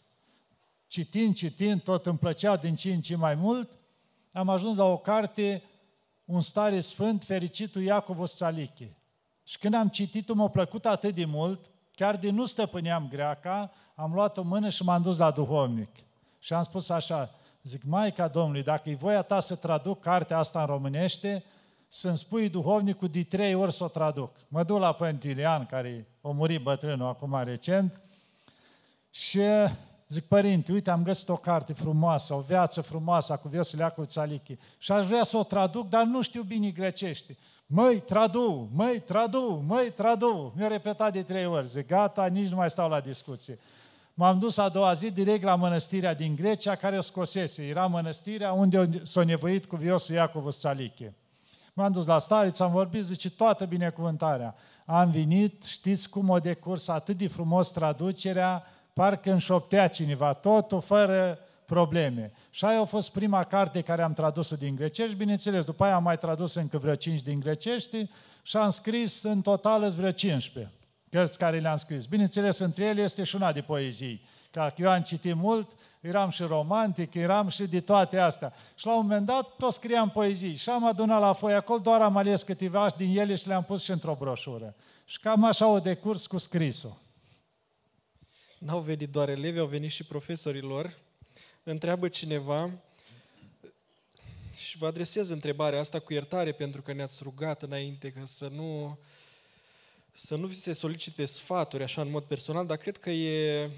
Citind, 0.88 1.36
citind, 1.36 1.82
tot 1.82 2.06
îmi 2.06 2.18
plăcea 2.18 2.56
din 2.56 2.76
ce 2.76 2.94
în 2.94 3.02
ce 3.02 3.16
mai 3.16 3.36
mult, 3.36 3.70
am 4.32 4.50
ajuns 4.50 4.78
la 4.78 4.84
o 4.84 4.98
carte, 4.98 5.64
un 6.26 6.42
stare 6.42 6.80
sfânt, 6.80 7.24
fericitul 7.24 7.82
Iacov 7.82 8.20
Osalichi. 8.20 8.92
Și 9.44 9.58
când 9.58 9.74
am 9.74 9.88
citit-o, 9.88 10.34
m-a 10.34 10.48
plăcut 10.48 10.86
atât 10.86 11.16
de 11.16 11.26
mult, 11.26 11.66
chiar 11.92 12.16
de 12.16 12.30
nu 12.30 12.46
stăpâneam 12.46 13.08
greaca, 13.10 13.72
am 13.96 14.14
luat 14.14 14.38
o 14.38 14.42
mână 14.42 14.70
și 14.70 14.84
m-am 14.84 15.02
dus 15.02 15.18
la 15.18 15.32
duhovnic. 15.32 15.90
Și 16.40 16.54
am 16.54 16.64
spus 16.64 16.90
așa, 16.90 17.36
zic, 17.64 17.84
Maica 17.84 18.28
Domnului, 18.28 18.64
dacă 18.64 18.90
e 18.90 18.96
voia 18.96 19.22
ta 19.22 19.40
să 19.40 19.56
traduc 19.56 20.00
cartea 20.00 20.38
asta 20.38 20.60
în 20.60 20.66
românește, 20.66 21.44
să-mi 21.88 22.18
spui 22.18 22.50
duhovnicul 22.50 23.08
de 23.08 23.24
trei 23.24 23.54
ori 23.54 23.74
să 23.74 23.84
o 23.84 23.88
traduc. 23.88 24.36
Mă 24.48 24.64
duc 24.64 24.80
la 24.80 24.94
Părinte 24.94 25.28
Iulian, 25.28 25.66
care 25.66 26.08
a 26.22 26.30
murit 26.30 26.62
bătrânul 26.62 27.08
acum 27.08 27.44
recent, 27.44 28.02
și 29.10 29.42
zic, 30.08 30.24
părinte, 30.24 30.72
uite, 30.72 30.90
am 30.90 31.04
găsit 31.04 31.30
o 31.30 31.36
carte 31.36 31.74
frumoasă, 31.74 32.34
o 32.34 32.40
viață 32.40 32.82
frumoasă 32.82 33.40
cu 33.42 33.48
Viosul 33.48 33.80
Iacov 33.80 34.06
Țalichi 34.06 34.58
și 34.78 34.92
aș 34.92 35.08
vrea 35.08 35.24
să 35.24 35.38
o 35.38 35.44
traduc, 35.44 35.90
dar 35.90 36.04
nu 36.04 36.22
știu 36.22 36.42
bine 36.42 36.70
grecește. 36.70 37.38
Măi, 37.66 38.00
tradu, 38.00 38.70
măi, 38.74 39.00
tradu, 39.00 39.64
măi, 39.68 39.92
tradu. 39.92 40.54
Mi-a 40.56 40.68
repetat 40.68 41.14
de 41.14 41.24
trei 41.24 41.46
ori. 41.46 41.68
Zic, 41.68 41.88
gata, 41.88 42.26
nici 42.26 42.50
nu 42.50 42.56
mai 42.56 42.70
stau 42.70 42.90
la 42.90 43.00
discuție. 43.00 43.60
M-am 44.14 44.40
dus 44.40 44.58
a 44.58 44.70
doua 44.70 44.94
zi 44.94 45.12
direct 45.12 45.44
la 45.44 45.56
mănăstirea 45.56 46.14
din 46.14 46.36
Grecia, 46.36 46.76
care 46.76 46.98
o 46.98 47.02
scosese. 47.02 47.68
Era 47.68 47.86
mănăstirea 47.86 48.52
unde 48.52 49.02
s-a 49.04 49.24
nevoit 49.24 49.66
cu 49.66 49.76
Viosul 49.76 50.16
Iacov 50.16 50.52
Țalichi. 50.52 51.12
M-am 51.78 51.92
dus 51.92 52.06
la 52.06 52.20
stariță, 52.20 52.64
am 52.64 52.72
vorbit, 52.72 53.04
zice, 53.04 53.30
toată 53.30 53.66
binecuvântarea. 53.66 54.56
Am 54.86 55.12
venit, 55.12 55.64
știți 55.64 56.10
cum 56.10 56.30
o 56.30 56.40
decurs 56.40 56.88
atât 56.88 57.18
de 57.18 57.28
frumos 57.28 57.72
traducerea, 57.72 58.64
parcă 58.94 59.32
înșoptea 59.32 59.88
cineva, 59.88 60.34
totul 60.34 60.82
fără 60.82 61.40
probleme. 61.66 62.32
Și 62.50 62.66
aia 62.66 62.80
a 62.80 62.86
fost 62.86 63.12
prima 63.12 63.44
carte 63.44 63.82
care 63.82 64.02
am 64.02 64.14
tradus-o 64.14 64.56
din 64.56 64.76
grecești, 64.76 65.16
bineînțeles, 65.16 65.66
după 65.66 65.84
aia 65.84 65.96
am 65.96 66.04
mai 66.04 66.18
tradus 66.18 66.56
încă 66.56 66.78
vreo 66.78 66.96
5 66.96 67.22
din 67.22 67.40
grecești 67.40 68.10
și 68.42 68.58
am 68.58 68.70
scris 68.70 69.24
în 69.24 69.42
total 69.42 69.90
vreo 69.90 70.12
15 70.12 70.74
cărți 71.10 71.38
care 71.38 71.60
le-am 71.60 71.76
scris. 71.76 72.06
Bineînțeles, 72.06 72.60
între 72.60 72.86
ele 72.86 73.02
este 73.02 73.24
și 73.24 73.36
una 73.36 73.52
de 73.52 73.62
poezii. 73.62 74.22
Ca 74.58 74.74
eu 74.78 74.90
am 74.90 75.02
citit 75.02 75.36
mult, 75.36 75.72
eram 76.02 76.30
și 76.30 76.44
romantic, 76.44 77.14
eram 77.14 77.48
și 77.48 77.64
de 77.64 77.82
toate 77.82 78.18
astea. 78.18 78.54
Și 78.76 78.86
la 78.86 78.96
un 78.96 79.02
moment 79.02 79.26
dat 79.26 79.56
tot 79.56 79.74
scriam 79.74 80.10
poezii 80.10 80.56
și 80.56 80.70
am 80.70 80.86
adunat 80.86 81.20
la 81.20 81.34
foi 81.34 81.54
acolo, 81.54 81.80
doar 81.80 82.02
am 82.02 82.18
ales 82.18 82.44
câteva 82.44 82.90
din 82.98 83.18
ele 83.18 83.36
și 83.36 83.48
le-am 83.48 83.64
pus 83.64 83.84
și 83.84 83.92
într-o 83.92 84.16
broșură. 84.20 84.76
Și 85.06 85.20
cam 85.20 85.44
așa 85.44 85.68
o 85.68 85.80
decurs 85.80 86.28
cu 86.28 86.38
scrisul. 86.38 86.98
N-au 88.58 88.80
venit 88.80 89.10
doar 89.10 89.30
elevi, 89.30 89.60
au 89.60 89.66
venit 89.66 89.92
și 89.92 90.04
profesorii 90.04 90.62
lor. 90.62 90.98
Întreabă 91.64 92.08
cineva 92.08 92.72
și 94.56 94.78
vă 94.78 94.88
adresez 94.88 95.30
întrebarea 95.30 95.80
asta 95.80 96.00
cu 96.00 96.14
iertare 96.14 96.52
pentru 96.52 96.82
că 96.82 96.94
ne-ați 96.94 97.20
rugat 97.24 97.62
înainte 97.62 98.12
că 98.12 98.20
să 98.24 98.48
nu, 98.48 99.00
să 100.12 100.36
nu 100.36 100.48
vi 100.48 100.56
se 100.56 100.74
solicite 100.74 101.26
sfaturi 101.26 101.84
așa 101.84 102.02
în 102.02 102.10
mod 102.10 102.24
personal, 102.24 102.66
dar 102.66 102.78
cred 102.78 102.98
că 102.98 103.10
e, 103.10 103.70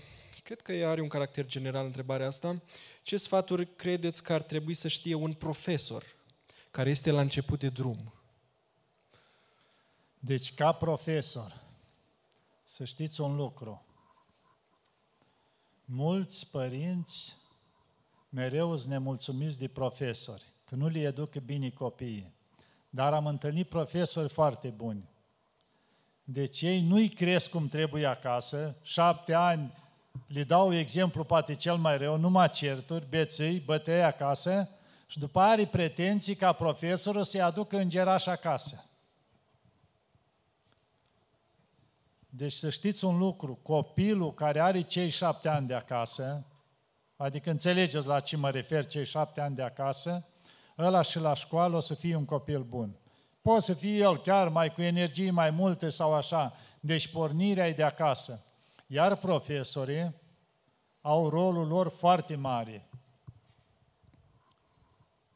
cred 0.49 0.61
că 0.61 0.85
are 0.85 1.01
un 1.01 1.07
caracter 1.07 1.45
general 1.45 1.85
întrebarea 1.85 2.27
asta. 2.27 2.61
Ce 3.03 3.17
sfaturi 3.17 3.75
credeți 3.75 4.23
că 4.23 4.33
ar 4.33 4.41
trebui 4.41 4.73
să 4.73 4.87
știe 4.87 5.13
un 5.13 5.33
profesor 5.33 6.03
care 6.71 6.89
este 6.89 7.11
la 7.11 7.21
început 7.21 7.59
de 7.59 7.69
drum? 7.69 8.13
Deci, 10.19 10.53
ca 10.53 10.71
profesor, 10.71 11.61
să 12.63 12.85
știți 12.85 13.21
un 13.21 13.35
lucru. 13.35 13.85
Mulți 15.85 16.49
părinți 16.51 17.35
mereu 18.29 18.75
sunt 18.75 18.91
nemulțumiți 18.91 19.59
de 19.59 19.67
profesori, 19.67 20.43
că 20.65 20.75
nu 20.75 20.87
le 20.87 20.99
educă 20.99 21.39
bine 21.39 21.69
copiii. 21.69 22.33
Dar 22.89 23.13
am 23.13 23.25
întâlnit 23.25 23.69
profesori 23.69 24.29
foarte 24.29 24.67
buni. 24.67 25.09
Deci 26.23 26.61
ei 26.61 26.81
nu-i 26.81 27.09
cresc 27.09 27.49
cum 27.49 27.67
trebuie 27.67 28.05
acasă, 28.05 28.75
șapte 28.81 29.33
ani 29.33 29.87
le 30.27 30.43
dau 30.43 30.73
exemplu 30.73 31.23
poate 31.23 31.53
cel 31.53 31.75
mai 31.75 31.97
rău, 31.97 32.17
numai 32.17 32.49
certuri, 32.49 33.05
bețâi, 33.09 33.59
bătăi 33.59 34.03
acasă 34.03 34.69
și 35.07 35.19
după 35.19 35.39
aia 35.39 35.51
are 35.51 35.65
pretenții 35.65 36.35
ca 36.35 36.51
profesorul 36.51 37.23
să-i 37.23 37.41
aducă 37.41 37.77
îngeraș 37.77 38.25
acasă. 38.25 38.83
Deci 42.29 42.53
să 42.53 42.69
știți 42.69 43.05
un 43.05 43.17
lucru, 43.17 43.59
copilul 43.61 44.33
care 44.33 44.59
are 44.61 44.81
cei 44.81 45.09
șapte 45.09 45.49
ani 45.49 45.67
de 45.67 45.73
acasă, 45.73 46.45
adică 47.17 47.49
înțelegeți 47.49 48.07
la 48.07 48.19
ce 48.19 48.37
mă 48.37 48.49
refer 48.49 48.85
cei 48.85 49.05
șapte 49.05 49.41
ani 49.41 49.55
de 49.55 49.61
acasă, 49.61 50.27
ăla 50.77 51.01
și 51.01 51.19
la 51.19 51.33
școală 51.33 51.75
o 51.75 51.79
să 51.79 51.93
fie 51.93 52.15
un 52.15 52.25
copil 52.25 52.63
bun. 52.63 52.95
Poate 53.41 53.61
să 53.61 53.73
fie 53.73 53.97
el 53.97 54.21
chiar 54.21 54.47
mai 54.47 54.73
cu 54.73 54.81
energii 54.81 55.29
mai 55.29 55.49
multe 55.49 55.89
sau 55.89 56.13
așa, 56.13 56.55
deci 56.79 57.07
pornirea 57.07 57.67
e 57.67 57.73
de 57.73 57.83
acasă. 57.83 58.43
Iar 58.91 59.15
profesorii 59.15 60.15
au 61.01 61.29
rolul 61.29 61.67
lor 61.67 61.89
foarte 61.89 62.35
mare. 62.35 62.89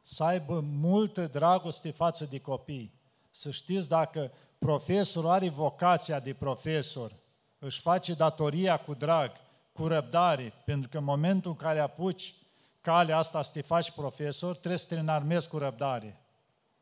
Să 0.02 0.24
aibă 0.24 0.60
multă 0.60 1.28
dragoste 1.28 1.92
față 1.92 2.26
de 2.26 2.40
copii. 2.40 2.94
Să 3.32 3.52
știți 3.52 3.90
dacă 3.90 4.32
profesorul 4.60 5.30
are 5.30 5.50
vocația 5.50 6.20
de 6.20 6.34
profesor, 6.34 7.16
își 7.60 7.82
face 7.82 8.14
datoria 8.14 8.78
cu 8.78 8.94
drag, 8.94 9.32
cu 9.72 9.88
răbdare, 9.88 10.54
pentru 10.66 10.90
că 10.90 10.98
în 10.98 11.04
momentul 11.04 11.52
în 11.52 11.58
care 11.58 11.80
apuci 11.80 12.36
calea 12.82 13.18
asta 13.18 13.42
să 13.42 13.52
te 13.52 13.62
faci 13.62 13.92
profesor, 13.92 14.52
trebuie 14.52 14.78
să 14.78 14.88
te 14.88 15.00
înarmezi 15.00 15.48
cu 15.48 15.58
răbdare. 15.58 16.26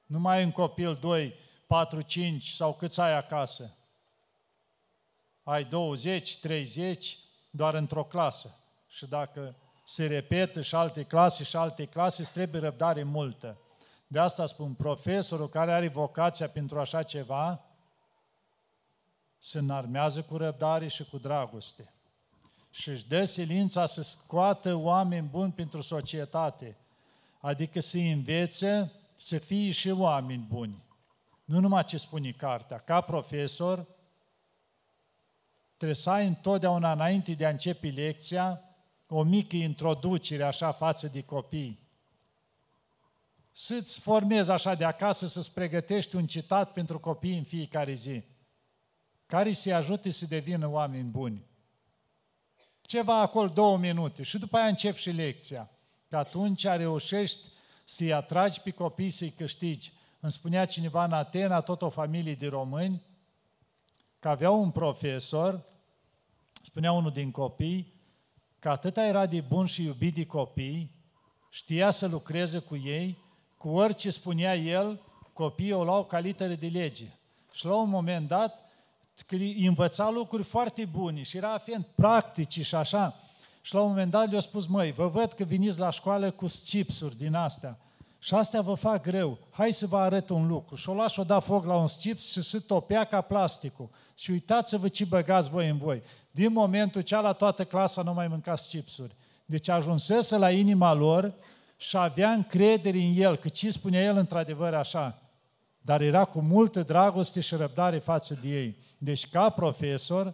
Nu 0.06 0.20
mai 0.20 0.38
ai 0.38 0.44
un 0.44 0.52
copil, 0.52 0.96
2, 0.96 1.34
4, 1.68 2.02
5 2.02 2.50
sau 2.50 2.74
câți 2.74 3.00
ai 3.00 3.18
acasă. 3.18 3.76
Ai 5.43 5.63
20, 5.63 6.39
30, 6.39 7.17
doar 7.49 7.73
într-o 7.73 8.04
clasă. 8.04 8.60
Și 8.88 9.06
dacă 9.06 9.56
se 9.86 10.06
repetă 10.08 10.62
și 10.62 10.75
alte 10.75 11.04
clase 11.04 11.43
și 11.43 11.56
alte 11.56 11.86
clase, 11.86 12.21
îți 12.21 12.34
trebuie 12.34 12.62
răbdare 12.62 13.04
multă. 13.04 13.58
De 14.08 14.19
asta 14.19 14.45
spun, 14.45 14.73
profesorul 14.73 15.49
care 15.49 15.73
are 15.73 15.88
vocația 15.88 16.49
pentru 16.49 16.80
așa 16.80 17.04
ceva, 17.04 17.65
se 19.38 19.58
înarmează 19.58 20.21
cu 20.21 20.38
răbdare 20.38 20.88
și 20.88 21.04
cu 21.04 21.17
dragoste. 21.17 21.93
Și 22.69 22.89
își 22.89 23.08
dă 23.08 23.23
silința 23.23 23.86
să 23.86 24.01
scoată 24.01 24.75
oameni 24.75 25.27
buni 25.27 25.51
pentru 25.51 25.82
societate, 25.82 26.77
adică 27.39 27.80
să 27.80 27.97
învețe 27.97 28.91
să 29.17 29.38
fie 29.38 29.71
și 29.71 29.89
oameni 29.89 30.45
buni. 30.49 30.84
Nu 31.45 31.60
numai 31.60 31.84
ce 31.84 31.97
spune 31.97 32.32
cartea. 32.32 32.77
Ca 32.77 33.01
profesor, 33.01 33.86
trebuie 35.82 36.04
să 36.04 36.10
ai 36.10 36.28
întotdeauna 36.28 36.91
înainte 36.91 37.34
de 37.34 37.46
a 37.46 37.50
începe 37.50 37.88
lecția 37.88 38.62
o 39.08 39.24
mică 39.24 39.56
introducere 39.56 40.44
așa 40.44 40.72
față 40.72 41.08
de 41.08 41.22
copii. 41.22 41.80
Să-ți 43.52 44.00
formezi 44.00 44.52
așa 44.52 44.76
de 44.76 44.84
acasă, 44.84 45.28
să-ți 45.28 45.54
pregătești 45.54 46.15
un 46.15 46.28
citat 46.28 46.74
pentru 46.74 47.00
copii 47.00 47.38
în 47.38 47.44
fiecare 47.44 47.94
zi 47.94 48.24
care 49.26 49.54
să-i 49.54 49.74
ajute 49.74 50.10
să 50.10 50.26
devină 50.26 50.67
oameni 50.70 51.10
buni. 51.10 51.46
Ceva 52.82 53.20
acolo 53.20 53.48
două 53.48 53.78
minute 53.78 54.24
și 54.24 54.38
după 54.38 54.58
aia 54.58 54.67
încep 54.67 54.96
și 54.96 55.10
lecția. 55.10 55.70
Că 56.08 56.17
atunci 56.17 56.63
reușești 56.63 57.48
să-i 57.84 58.13
atragi 58.13 58.62
pe 58.62 58.72
copii, 58.72 59.10
să-i 59.10 59.32
câștigi. 59.32 59.94
Îmi 60.20 60.32
spunea 60.32 60.65
cineva 60.65 61.04
în 61.04 61.12
Atena, 61.12 61.62
tot 61.62 61.82
o 61.82 61.89
familie 61.89 62.36
de 62.36 62.48
români, 62.48 63.02
că 64.22 64.30
avea 64.30 64.52
un 64.52 64.72
profesor, 64.72 65.64
spunea 66.64 66.92
unul 66.92 67.12
din 67.12 67.32
copii, 67.32 67.94
că 68.60 68.70
atâta 68.70 69.06
era 69.06 69.26
de 69.26 69.42
bun 69.42 69.66
și 69.66 69.84
iubit 69.84 70.16
de 70.16 70.26
copii, 70.26 70.92
știa 71.50 71.90
să 71.90 72.08
lucreze 72.08 72.60
cu 72.60 72.76
ei, 72.76 73.18
cu 73.58 73.70
orice 73.70 74.10
spunea 74.10 74.56
el, 74.56 75.02
copiii 75.34 75.72
o 75.72 75.84
luau 75.84 76.06
ca 76.06 76.20
litere 76.20 76.56
de 76.56 76.68
lege. 76.68 77.18
Și 77.52 77.66
la 77.66 77.76
un 77.76 77.90
moment 77.90 78.28
dat, 78.28 78.70
că 79.26 79.36
învăța 79.58 80.10
lucruri 80.10 80.44
foarte 80.44 80.86
bune 80.86 81.22
și 81.22 81.38
era 81.38 81.58
fiind 81.58 81.86
practici 81.96 82.66
și 82.66 82.76
așa. 82.76 83.20
Și 83.62 83.74
la 83.74 83.82
un 83.82 83.88
moment 83.88 84.12
dat 84.12 84.30
le-a 84.30 84.40
spus, 84.40 84.68
măi, 84.68 84.92
vă 84.92 85.08
văd 85.08 85.34
că 85.34 85.44
veniți 85.44 85.80
la 85.80 85.90
școală 85.90 86.32
cu 86.32 86.46
chipsuri 86.66 87.18
din 87.18 87.34
astea. 87.34 87.78
Și 88.24 88.34
astea 88.34 88.62
vă 88.62 88.74
fac 88.74 89.02
greu. 89.02 89.38
Hai 89.50 89.72
să 89.72 89.88
vă 89.88 89.98
arăt 89.98 90.30
un 90.30 90.48
lucru. 90.48 90.76
Și 90.76 90.90
o 90.90 90.94
las 90.94 91.16
o 91.16 91.24
da 91.24 91.40
foc 91.40 91.66
la 91.66 91.76
un 91.76 91.88
chips 92.00 92.32
și 92.32 92.42
se 92.42 92.60
topea 92.60 93.04
ca 93.04 93.22
plasticul. 93.22 93.90
Și 94.16 94.32
uitați-vă 94.32 94.88
ce 94.88 95.06
băgați 95.06 95.50
voi 95.50 95.70
în 95.70 95.78
voi. 95.78 96.02
Din 96.32 96.52
momentul 96.52 97.02
ce 97.02 97.16
la 97.16 97.34
toată 97.34 97.66
clasa 97.66 98.02
nu 98.02 98.14
mai 98.14 98.28
mâncați 98.28 98.68
chipsuri. 98.68 99.16
Deci 99.46 99.70
ajunsese 99.70 100.38
la 100.38 100.52
inima 100.52 100.94
lor 100.94 101.34
și 101.78 101.98
avea 101.98 102.32
încredere 102.32 102.98
în 102.98 103.14
el, 103.16 103.36
că 103.36 103.48
ce 103.48 103.72
spunea 103.72 104.04
el 104.04 104.18
într-adevăr 104.18 104.74
așa. 104.74 105.22
Dar 105.82 106.02
era 106.02 106.26
cu 106.26 106.42
multă 106.42 106.84
dragoste 106.84 107.40
și 107.40 107.56
răbdare 107.56 107.98
față 107.98 108.40
de 108.42 108.48
ei. 108.48 108.78
Deci, 108.98 109.30
ca 109.30 109.50
profesor, 109.50 110.34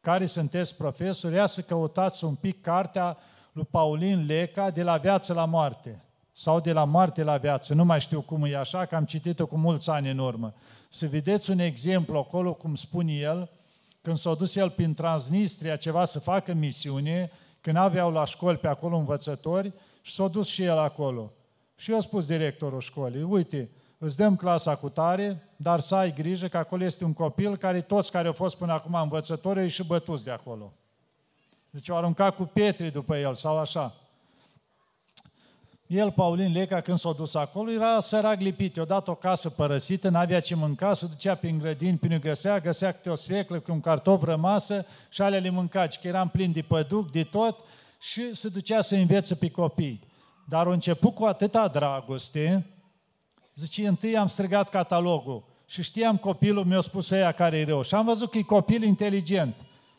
care 0.00 0.26
sunteți 0.26 0.76
profesori, 0.76 1.34
ia 1.34 1.46
să 1.46 1.60
căutați 1.60 2.24
un 2.24 2.34
pic 2.34 2.60
cartea 2.60 3.16
lui 3.52 3.66
Paulin 3.70 4.26
Leca 4.26 4.70
de 4.70 4.82
la 4.82 4.96
viață 4.96 5.32
la 5.32 5.44
moarte 5.44 6.00
sau 6.38 6.60
de 6.60 6.72
la 6.72 6.84
moarte 6.84 7.22
la 7.22 7.36
viață, 7.36 7.74
nu 7.74 7.84
mai 7.84 8.00
știu 8.00 8.20
cum 8.20 8.44
e 8.44 8.56
așa, 8.56 8.84
că 8.84 8.96
am 8.96 9.04
citit-o 9.04 9.46
cu 9.46 9.56
mulți 9.56 9.90
ani 9.90 10.10
în 10.10 10.18
urmă. 10.18 10.54
Să 10.88 11.06
vedeți 11.06 11.50
un 11.50 11.58
exemplu 11.58 12.18
acolo, 12.18 12.52
cum 12.54 12.74
spune 12.74 13.12
el, 13.12 13.50
când 14.00 14.16
s-a 14.16 14.34
dus 14.34 14.56
el 14.56 14.70
prin 14.70 14.94
Transnistria 14.94 15.76
ceva 15.76 16.04
să 16.04 16.18
facă 16.18 16.52
misiune, 16.52 17.30
când 17.60 17.76
aveau 17.76 18.10
la 18.10 18.24
școli 18.24 18.56
pe 18.56 18.68
acolo 18.68 18.96
învățători 18.96 19.72
și 20.02 20.12
s-a 20.14 20.28
dus 20.28 20.48
și 20.48 20.62
el 20.62 20.78
acolo. 20.78 21.32
Și 21.76 21.90
eu 21.90 21.96
a 21.96 22.00
spus 22.00 22.26
directorul 22.26 22.80
școlii, 22.80 23.22
uite, 23.22 23.70
îți 23.98 24.16
dăm 24.16 24.36
clasa 24.36 24.74
cu 24.74 24.88
tare, 24.88 25.48
dar 25.56 25.80
să 25.80 25.94
ai 25.94 26.12
grijă 26.12 26.48
că 26.48 26.56
acolo 26.58 26.84
este 26.84 27.04
un 27.04 27.12
copil 27.12 27.56
care 27.56 27.80
toți 27.80 28.10
care 28.10 28.26
au 28.26 28.32
fost 28.32 28.56
până 28.56 28.72
acum 28.72 28.94
învățători 28.94 29.60
au 29.60 29.66
și 29.66 29.84
bătuți 29.84 30.24
de 30.24 30.30
acolo. 30.30 30.72
Deci 31.70 31.90
au 31.90 31.96
aruncat 31.96 32.36
cu 32.36 32.42
pietre 32.42 32.90
după 32.90 33.16
el 33.16 33.34
sau 33.34 33.58
așa. 33.58 33.94
El, 35.86 36.10
Paulin 36.10 36.52
Leca, 36.52 36.80
când 36.80 36.98
s-a 36.98 37.12
dus 37.12 37.34
acolo, 37.34 37.70
era 37.70 38.00
sărac 38.00 38.40
lipit. 38.40 38.76
I-a 38.76 38.84
dat 38.84 39.08
o 39.08 39.14
casă 39.14 39.50
părăsită, 39.50 40.08
n-avea 40.08 40.40
ce 40.40 40.54
mânca, 40.54 40.94
se 40.94 41.06
ducea 41.06 41.34
prin 41.34 41.58
grădini, 41.58 41.98
prin 41.98 42.18
găsea, 42.20 42.58
găsea 42.58 42.92
câte 42.92 43.10
o 43.10 43.14
sfeclă 43.14 43.60
cu 43.60 43.72
un 43.72 43.80
cartof 43.80 44.22
rămasă 44.22 44.86
și 45.08 45.22
alea 45.22 45.38
le 45.38 45.50
mânca, 45.50 45.86
că 45.86 46.08
eram 46.08 46.28
plin 46.28 46.52
de 46.52 46.62
păduc, 46.62 47.10
de 47.10 47.22
tot, 47.22 47.58
și 48.00 48.34
se 48.34 48.48
ducea 48.48 48.80
să 48.80 48.94
învețe 48.94 49.34
pe 49.34 49.50
copii. 49.50 50.00
Dar 50.48 50.66
a 50.66 50.72
început 50.72 51.14
cu 51.14 51.24
atâta 51.24 51.68
dragoste, 51.68 52.66
zice, 53.54 53.88
întâi 53.88 54.16
am 54.16 54.26
strigat 54.26 54.68
catalogul 54.68 55.44
și 55.66 55.82
știam 55.82 56.16
copilul, 56.16 56.64
mi-a 56.64 56.80
spus 56.80 57.10
ea 57.10 57.32
care 57.32 57.58
e 57.58 57.64
rău. 57.64 57.82
Și 57.82 57.94
am 57.94 58.04
văzut 58.04 58.30
că 58.30 58.38
e 58.38 58.42
copil 58.42 58.82
inteligent. 58.82 59.54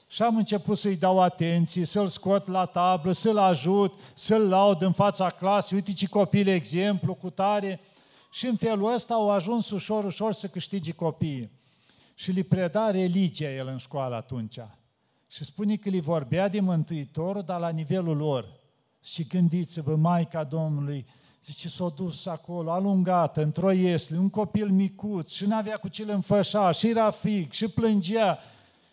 Și 0.08 0.22
am 0.22 0.36
început 0.36 0.78
să-i 0.78 0.96
dau 0.96 1.20
atenție, 1.20 1.86
să-l 1.86 2.08
scot 2.08 2.48
la 2.48 2.66
tablă, 2.66 3.12
să-l 3.12 3.38
ajut, 3.38 4.00
să-l 4.14 4.50
laud 4.50 4.82
în 4.82 4.92
fața 4.92 5.30
clasei, 5.30 5.78
uite 5.78 5.94
ce 5.94 6.08
copil 6.08 6.48
exemplu, 6.48 7.14
cu 7.14 7.30
tare. 7.30 7.80
Și 8.32 8.46
în 8.46 8.56
felul 8.56 8.94
ăsta 8.94 9.14
au 9.14 9.30
ajuns 9.30 9.70
ușor, 9.70 10.04
ușor 10.04 10.34
să 10.34 10.48
câștige 10.48 10.92
copiii. 10.92 11.52
Și 12.16 12.32
li 12.32 12.44
preda 12.44 12.92
religia 12.92 13.50
el 13.50 13.68
în 13.68 13.78
școală 13.78 14.16
atunci. 14.16 14.60
Și 15.28 15.44
spune 15.44 15.76
că 15.76 15.90
li 15.90 16.00
vorbea 16.00 16.48
de 16.48 16.60
Mântuitorul, 16.60 17.44
dar 17.46 17.60
la 17.60 17.70
nivelul 17.70 18.18
lor. 18.18 18.60
Și 19.04 19.28
gândiți-vă, 19.28 19.96
Maica 19.96 20.44
Domnului, 20.44 21.06
zice, 21.46 21.70
s-a 21.70 21.94
dus 21.96 22.26
acolo, 22.26 22.72
alungată, 22.72 23.42
într-o 23.42 23.72
iesle, 23.72 24.18
un 24.18 24.30
copil 24.30 24.70
micuț 24.70 25.32
și 25.32 25.46
n-avea 25.46 25.78
cu 25.78 25.88
ce 25.88 26.04
le 26.04 26.14
înfășa, 26.14 26.72
și 26.72 26.90
era 26.90 27.12
fig, 27.12 27.52
și 27.52 27.68
plângea, 27.68 28.40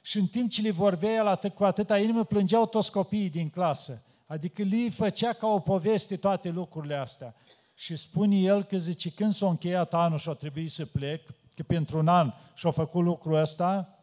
și 0.06 0.18
în 0.18 0.26
timp 0.26 0.50
ce 0.50 0.62
le 0.62 0.70
vorbea 0.70 1.14
el 1.14 1.26
atât, 1.26 1.54
cu 1.54 1.64
atâta 1.64 1.98
inimă, 1.98 2.24
plângeau 2.24 2.66
toți 2.66 2.92
copiii 2.92 3.30
din 3.30 3.50
clasă. 3.50 4.02
Adică 4.26 4.62
li 4.62 4.90
făcea 4.90 5.32
ca 5.32 5.46
o 5.46 5.58
poveste 5.58 6.16
toate 6.16 6.48
lucrurile 6.48 6.94
astea. 6.94 7.34
Și 7.74 7.96
spune 7.96 8.36
el 8.36 8.64
că 8.64 8.76
zice, 8.76 9.10
când 9.10 9.32
s-a 9.32 9.48
încheiat 9.48 9.94
anul 9.94 10.18
și 10.18 10.28
a 10.28 10.32
trebuit 10.32 10.70
să 10.70 10.86
plec, 10.86 11.26
că 11.54 11.62
pentru 11.62 11.98
un 11.98 12.08
an 12.08 12.32
și-a 12.54 12.70
făcut 12.70 13.02
lucrul 13.04 13.34
ăsta, 13.34 13.98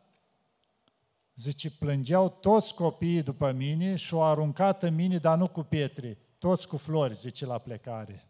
zice, 1.36 1.72
plângeau 1.72 2.30
toți 2.30 2.74
copiii 2.74 3.24
după 3.24 3.52
mine 3.52 3.96
și 3.96 4.14
au 4.14 4.24
aruncat 4.24 4.84
în 4.84 4.96
mine, 4.96 5.18
dar 5.18 5.38
nu 5.38 5.48
cu 5.48 5.62
pietre, 5.62 6.18
toți 6.38 6.68
cu 6.68 6.78
flori, 6.78 7.16
zice, 7.16 7.46
la 7.46 7.58
plecare. 7.58 8.30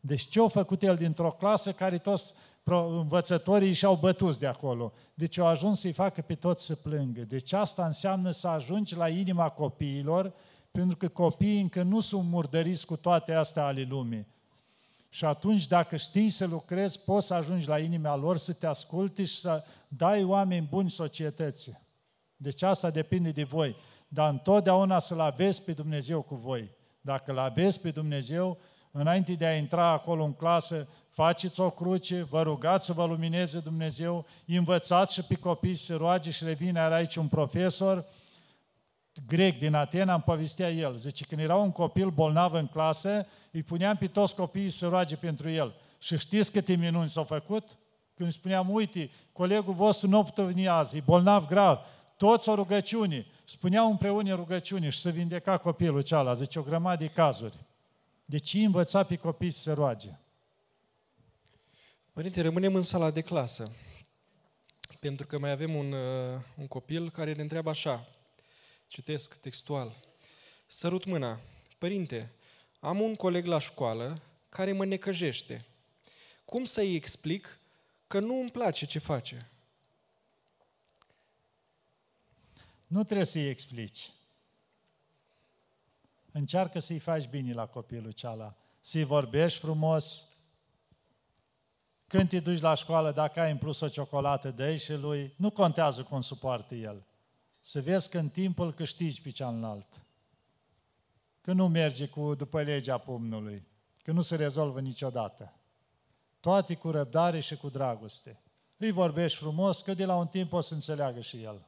Deci 0.00 0.28
ce 0.28 0.40
a 0.40 0.48
făcut 0.48 0.82
el 0.82 0.96
dintr-o 0.96 1.32
clasă 1.32 1.72
care 1.72 1.98
toți 1.98 2.34
învățătorii 2.70 3.72
și-au 3.72 3.96
bătut 3.96 4.36
de 4.36 4.46
acolo. 4.46 4.92
Deci 5.14 5.38
au 5.38 5.46
ajuns 5.46 5.80
să-i 5.80 5.92
facă 5.92 6.20
pe 6.20 6.34
toți 6.34 6.64
să 6.64 6.74
plângă. 6.74 7.20
Deci 7.20 7.52
asta 7.52 7.86
înseamnă 7.86 8.30
să 8.30 8.48
ajungi 8.48 8.96
la 8.96 9.08
inima 9.08 9.48
copiilor, 9.48 10.32
pentru 10.70 10.96
că 10.96 11.08
copiii 11.08 11.60
încă 11.60 11.82
nu 11.82 12.00
sunt 12.00 12.28
murdăriți 12.28 12.86
cu 12.86 12.96
toate 12.96 13.32
astea 13.32 13.66
ale 13.66 13.86
lumii. 13.88 14.26
Și 15.08 15.24
atunci, 15.24 15.66
dacă 15.66 15.96
știi 15.96 16.28
să 16.28 16.46
lucrezi, 16.46 17.04
poți 17.04 17.26
să 17.26 17.34
ajungi 17.34 17.68
la 17.68 17.78
inima 17.78 18.16
lor, 18.16 18.36
să 18.36 18.52
te 18.52 18.66
asculti 18.66 19.24
și 19.24 19.38
să 19.38 19.64
dai 19.88 20.24
oameni 20.24 20.66
buni 20.70 20.90
societății. 20.90 21.80
Deci 22.36 22.62
asta 22.62 22.90
depinde 22.90 23.30
de 23.30 23.42
voi. 23.42 23.76
Dar 24.08 24.30
întotdeauna 24.30 24.98
să-L 24.98 25.20
aveți 25.20 25.64
pe 25.64 25.72
Dumnezeu 25.72 26.22
cu 26.22 26.34
voi. 26.34 26.70
Dacă 27.00 27.32
L 27.32 27.38
aveți 27.38 27.80
pe 27.80 27.90
Dumnezeu, 27.90 28.58
înainte 28.92 29.32
de 29.32 29.46
a 29.46 29.56
intra 29.56 29.90
acolo 29.90 30.24
în 30.24 30.32
clasă, 30.32 30.88
faceți 31.10 31.60
o 31.60 31.70
cruce, 31.70 32.22
vă 32.22 32.42
rugați 32.42 32.84
să 32.84 32.92
vă 32.92 33.06
lumineze 33.06 33.58
Dumnezeu, 33.58 34.26
învățați 34.46 35.14
și 35.14 35.22
pe 35.22 35.34
copii 35.34 35.74
să 35.74 35.84
se 35.84 35.94
roage 35.94 36.30
și 36.30 36.44
le 36.44 36.52
vine 36.52 36.80
aici 36.80 37.16
un 37.16 37.28
profesor 37.28 38.04
grec 39.26 39.58
din 39.58 39.74
Atena, 39.74 40.12
îmi 40.12 40.22
povestea 40.22 40.70
el. 40.70 40.96
Zice, 40.96 41.24
când 41.24 41.40
era 41.40 41.54
un 41.54 41.72
copil 41.72 42.10
bolnav 42.10 42.52
în 42.52 42.66
clasă, 42.66 43.26
îi 43.50 43.62
puneam 43.62 43.96
pe 43.96 44.06
toți 44.06 44.34
copiii 44.34 44.70
să 44.70 44.88
roage 44.88 45.16
pentru 45.16 45.50
el. 45.50 45.74
Și 45.98 46.18
știți 46.18 46.52
câte 46.52 46.74
minuni 46.74 47.08
s-au 47.08 47.24
făcut? 47.24 47.64
Când 48.14 48.28
îi 48.28 48.34
spuneam, 48.34 48.70
uite, 48.70 49.10
colegul 49.32 49.74
vostru 49.74 50.08
nu 50.08 50.22
putea 50.22 50.44
veni 50.44 50.68
azi, 50.68 50.96
e 50.96 51.02
bolnav 51.04 51.46
grav, 51.46 51.78
toți 52.16 52.48
o 52.48 52.54
rugăciune. 52.54 53.26
Spuneau 53.44 53.90
împreună 53.90 54.34
rugăciune 54.34 54.88
și 54.88 55.00
se 55.00 55.10
vindeca 55.10 55.56
copilul 55.56 56.02
cealaltă. 56.02 56.42
Zice, 56.42 56.58
o 56.58 56.62
grămadă 56.62 57.04
de 57.04 57.10
cazuri. 57.10 57.54
Deci 58.24 58.54
învăța 58.54 59.04
pe 59.04 59.16
copii 59.16 59.50
să 59.50 59.60
se 59.60 59.72
roage. 59.72 60.18
Părinte, 62.12 62.40
rămânem 62.40 62.74
în 62.74 62.82
sala 62.82 63.10
de 63.10 63.20
clasă, 63.20 63.72
pentru 65.00 65.26
că 65.26 65.38
mai 65.38 65.50
avem 65.50 65.74
un, 65.74 65.92
uh, 65.92 66.40
un 66.56 66.66
copil 66.66 67.10
care 67.10 67.32
ne 67.32 67.42
întreabă 67.42 67.70
așa, 67.70 68.08
citesc 68.86 69.34
textual, 69.34 69.96
sărut 70.66 71.04
mâna, 71.04 71.40
Părinte, 71.82 72.32
am 72.80 73.00
un 73.00 73.14
coleg 73.14 73.46
la 73.46 73.58
școală 73.58 74.22
care 74.48 74.72
mă 74.72 74.84
necăjește. 74.84 75.64
Cum 76.44 76.64
să-i 76.64 76.94
explic 76.94 77.58
că 78.06 78.18
nu 78.18 78.40
îmi 78.40 78.50
place 78.50 78.86
ce 78.86 78.98
face? 78.98 79.50
Nu 82.86 83.04
trebuie 83.04 83.26
să-i 83.26 83.48
explici. 83.48 84.10
Încearcă 86.32 86.78
să-i 86.78 86.98
faci 86.98 87.28
bine 87.28 87.52
la 87.52 87.66
copilul 87.66 88.10
ceala. 88.10 88.56
Să-i 88.80 89.04
vorbești 89.04 89.58
frumos, 89.58 90.26
când 92.06 92.28
te 92.28 92.40
duci 92.40 92.60
la 92.60 92.74
școală, 92.74 93.12
dacă 93.12 93.40
ai 93.40 93.50
în 93.50 93.58
plus 93.58 93.80
o 93.80 93.88
ciocolată, 93.88 94.50
dă 94.50 94.74
și 94.74 94.92
lui, 94.92 95.34
nu 95.36 95.50
contează 95.50 96.02
cum 96.02 96.20
supoartă 96.20 96.74
el. 96.74 97.06
Să 97.60 97.80
vezi 97.80 98.10
că 98.10 98.18
în 98.18 98.28
timpul 98.28 98.74
câștigi 98.74 99.22
pe 99.22 99.30
cealaltă. 99.30 99.96
Că 101.40 101.52
nu 101.52 101.68
merge 101.68 102.06
cu 102.06 102.34
după 102.34 102.62
legea 102.62 102.98
pumnului, 102.98 103.66
că 104.02 104.12
nu 104.12 104.20
se 104.20 104.36
rezolvă 104.36 104.80
niciodată. 104.80 105.52
Toate 106.40 106.74
cu 106.74 106.90
răbdare 106.90 107.40
și 107.40 107.56
cu 107.56 107.68
dragoste. 107.68 108.42
Îi 108.76 108.90
vorbești 108.90 109.38
frumos, 109.38 109.80
că 109.80 109.94
de 109.94 110.04
la 110.04 110.16
un 110.16 110.26
timp 110.26 110.52
o 110.52 110.60
să 110.60 110.74
înțeleagă 110.74 111.20
și 111.20 111.42
el. 111.42 111.66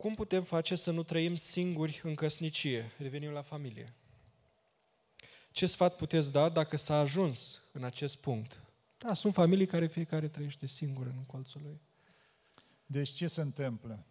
Cum 0.00 0.14
putem 0.14 0.42
face 0.42 0.74
să 0.74 0.90
nu 0.90 1.02
trăim 1.02 1.34
singuri 1.34 2.00
în 2.04 2.14
căsnicie? 2.14 2.92
Revenim 2.98 3.30
la 3.30 3.42
familie. 3.42 3.94
Ce 5.50 5.66
sfat 5.66 5.96
puteți 5.96 6.32
da 6.32 6.48
dacă 6.48 6.76
s-a 6.76 6.98
ajuns 6.98 7.62
în 7.72 7.84
acest 7.84 8.16
punct? 8.16 8.62
Da, 8.98 9.14
sunt 9.14 9.34
familii 9.34 9.66
care 9.66 9.86
fiecare 9.86 10.28
trăiește 10.28 10.66
singur 10.66 11.06
în 11.06 11.24
colțul 11.26 11.60
lui. 11.64 11.80
Deci 12.86 13.08
ce 13.08 13.26
se 13.26 13.40
întâmplă? 13.40 14.04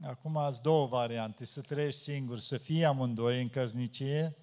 Acum 0.00 0.36
ați 0.36 0.62
două 0.62 0.86
variante, 0.86 1.44
să 1.44 1.60
trăiești 1.60 2.00
singur, 2.00 2.38
să 2.38 2.56
fie 2.56 2.84
amândoi 2.84 3.42
în 3.42 3.48
căznicie 3.48 4.36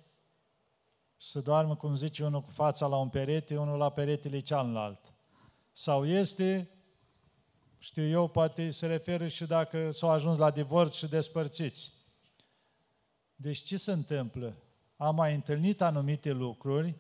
și 1.18 1.28
să 1.28 1.42
doarmă, 1.42 1.76
cum 1.76 1.96
zice 1.96 2.24
unul, 2.24 2.42
cu 2.42 2.52
fața 2.52 2.88
la 2.88 2.98
un 2.98 3.10
perete, 3.10 3.58
unul 3.58 3.78
la 3.78 3.92
peretele 3.92 4.40
cealaltă. 4.40 5.14
Sau 5.72 6.08
este, 6.08 6.70
știu 7.78 8.08
eu, 8.08 8.28
poate 8.28 8.70
se 8.70 8.88
referă 8.88 9.28
și 9.28 9.46
dacă 9.46 9.92
s-au 9.92 10.10
ajuns 10.10 10.38
la 10.38 10.52
divorț 10.52 10.96
și 10.96 11.08
despărțiți. 11.08 11.92
Deci 13.36 13.64
ce 13.64 13.78
se 13.78 13.92
întâmplă? 13.92 14.56
am 14.98 15.16
mai 15.16 15.34
întâlnit 15.34 15.82
anumite 15.82 16.32
lucruri 16.32 16.96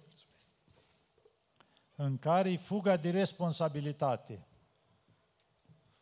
în 1.96 2.18
care 2.18 2.52
e 2.52 2.58
fuga 2.58 2.98
de 2.98 3.10
responsabilitate. 3.10 4.48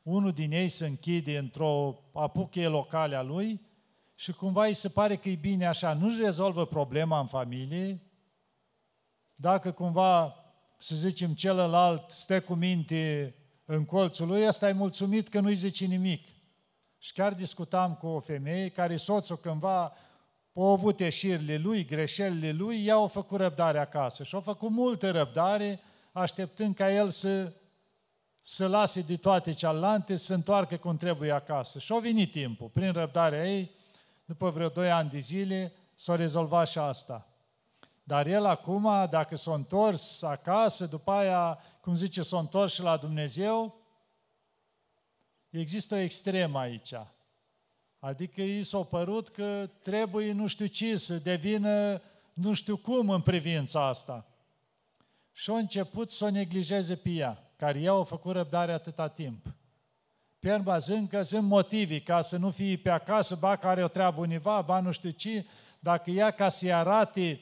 Unul 0.02 0.32
din 0.32 0.52
ei 0.52 0.70
se 0.70 0.86
închide 0.86 1.38
într-o 1.38 2.04
apuche 2.14 2.68
locală 2.68 3.16
a 3.16 3.22
lui 3.22 3.62
și 4.16 4.32
cumva 4.32 4.66
îi 4.66 4.74
se 4.74 4.90
pare 4.90 5.16
că 5.16 5.30
e 5.30 5.36
bine 5.36 5.66
așa. 5.66 5.94
Nu-și 5.94 6.22
rezolvă 6.22 6.66
problema 6.66 7.20
în 7.20 7.28
familie. 7.28 8.02
Dacă 9.36 9.72
cumva, 9.72 10.36
să 10.78 10.96
zicem, 10.96 11.34
celălalt 11.34 12.12
stă 12.12 12.42
cu 12.42 12.54
minte 12.54 13.36
în 13.66 13.86
colțul 13.86 14.28
lui, 14.28 14.48
ăsta 14.48 14.70
e 14.70 14.72
mulțumit 14.72 15.28
că 15.28 15.40
nu-i 15.40 15.56
zice 15.56 15.86
nimic. 15.86 16.28
Și 16.98 17.14
chiar 17.14 17.34
discutam 17.34 17.96
cu 17.96 18.08
o 18.08 18.20
femeie 18.20 18.70
care 18.70 18.96
soțul 18.96 19.38
cândva 19.38 19.94
au 20.56 20.72
avut 20.72 21.00
eșirile 21.00 21.58
lui, 21.58 21.86
greșelile 21.86 22.52
lui, 22.52 22.86
ea 22.86 22.94
au 22.94 23.08
făcut 23.08 23.40
răbdare 23.40 23.80
acasă 23.80 24.24
și 24.24 24.36
au 24.36 24.42
făcut 24.42 24.70
multă 24.70 25.12
răbdare, 25.12 25.80
așteptând 26.12 26.76
ca 26.76 26.92
el 26.92 27.10
să, 27.10 27.54
să 28.42 28.68
lase 28.68 29.02
de 29.02 29.18
toate 29.18 29.54
cealaltă, 29.54 30.16
să 30.16 30.26
se 30.26 30.34
întoarcă 30.34 30.78
cum 30.78 30.98
trebuie 30.98 31.32
acasă. 31.32 31.80
Și 31.80 31.94
a 31.94 32.00
venit 32.00 32.32
timpul. 32.32 32.70
Prin 32.70 32.92
răbdarea 32.92 33.52
ei, 33.52 33.72
după 34.26 34.50
vreo 34.50 34.68
doi 34.68 34.92
ani 34.92 35.10
de 35.10 35.20
zile, 35.20 35.74
s-a 35.96 36.16
rezolvat 36.16 36.68
și 36.68 36.78
asta. 36.78 37.33
Dar 38.04 38.28
el 38.28 38.46
acum, 38.46 39.08
dacă 39.10 39.36
s-a 39.36 39.54
întors 39.54 40.22
acasă, 40.22 40.86
după 40.86 41.12
aia, 41.12 41.60
cum 41.82 41.96
zice, 41.96 42.22
s-a 42.22 42.40
întors 42.40 42.74
și 42.74 42.82
la 42.82 42.98
Dumnezeu, 42.98 43.76
există 45.50 45.96
o 45.96 45.98
extremă 45.98 46.60
aici. 46.60 46.94
Adică 48.00 48.42
i 48.42 48.64
s-a 48.64 48.84
părut 48.84 49.30
că 49.30 49.70
trebuie 49.82 50.32
nu 50.32 50.48
știu 50.48 50.66
ce 50.66 50.98
să 50.98 51.14
devină 51.14 52.02
nu 52.34 52.54
știu 52.54 52.78
cum 52.78 53.10
în 53.10 53.22
privința 53.22 53.88
asta. 53.88 54.26
și 55.32 55.50
a 55.50 55.58
început 55.58 56.12
să 56.12 56.26
o 56.26 56.30
neglijeze 56.30 56.96
pe 56.96 57.10
ea, 57.10 57.52
care 57.56 57.80
ea 57.80 57.94
a 57.94 58.04
făcut 58.04 58.34
răbdare 58.34 58.72
atâta 58.72 59.08
timp. 59.08 59.46
Pe 60.40 60.64
zând 60.78 61.10
că 61.10 61.22
sunt 61.22 61.44
motivi 61.44 62.02
ca 62.02 62.22
să 62.22 62.38
nu 62.38 62.50
fie 62.50 62.78
pe 62.78 62.90
acasă, 62.90 63.36
ba 63.36 63.56
care 63.56 63.84
o 63.84 63.88
treabă 63.88 64.22
univa, 64.22 64.62
ba 64.62 64.80
nu 64.80 64.92
știu 64.92 65.10
ce, 65.10 65.46
dacă 65.80 66.10
ea 66.10 66.32
ca 66.32 66.50
să-i 66.50 66.74
arate 66.74 67.42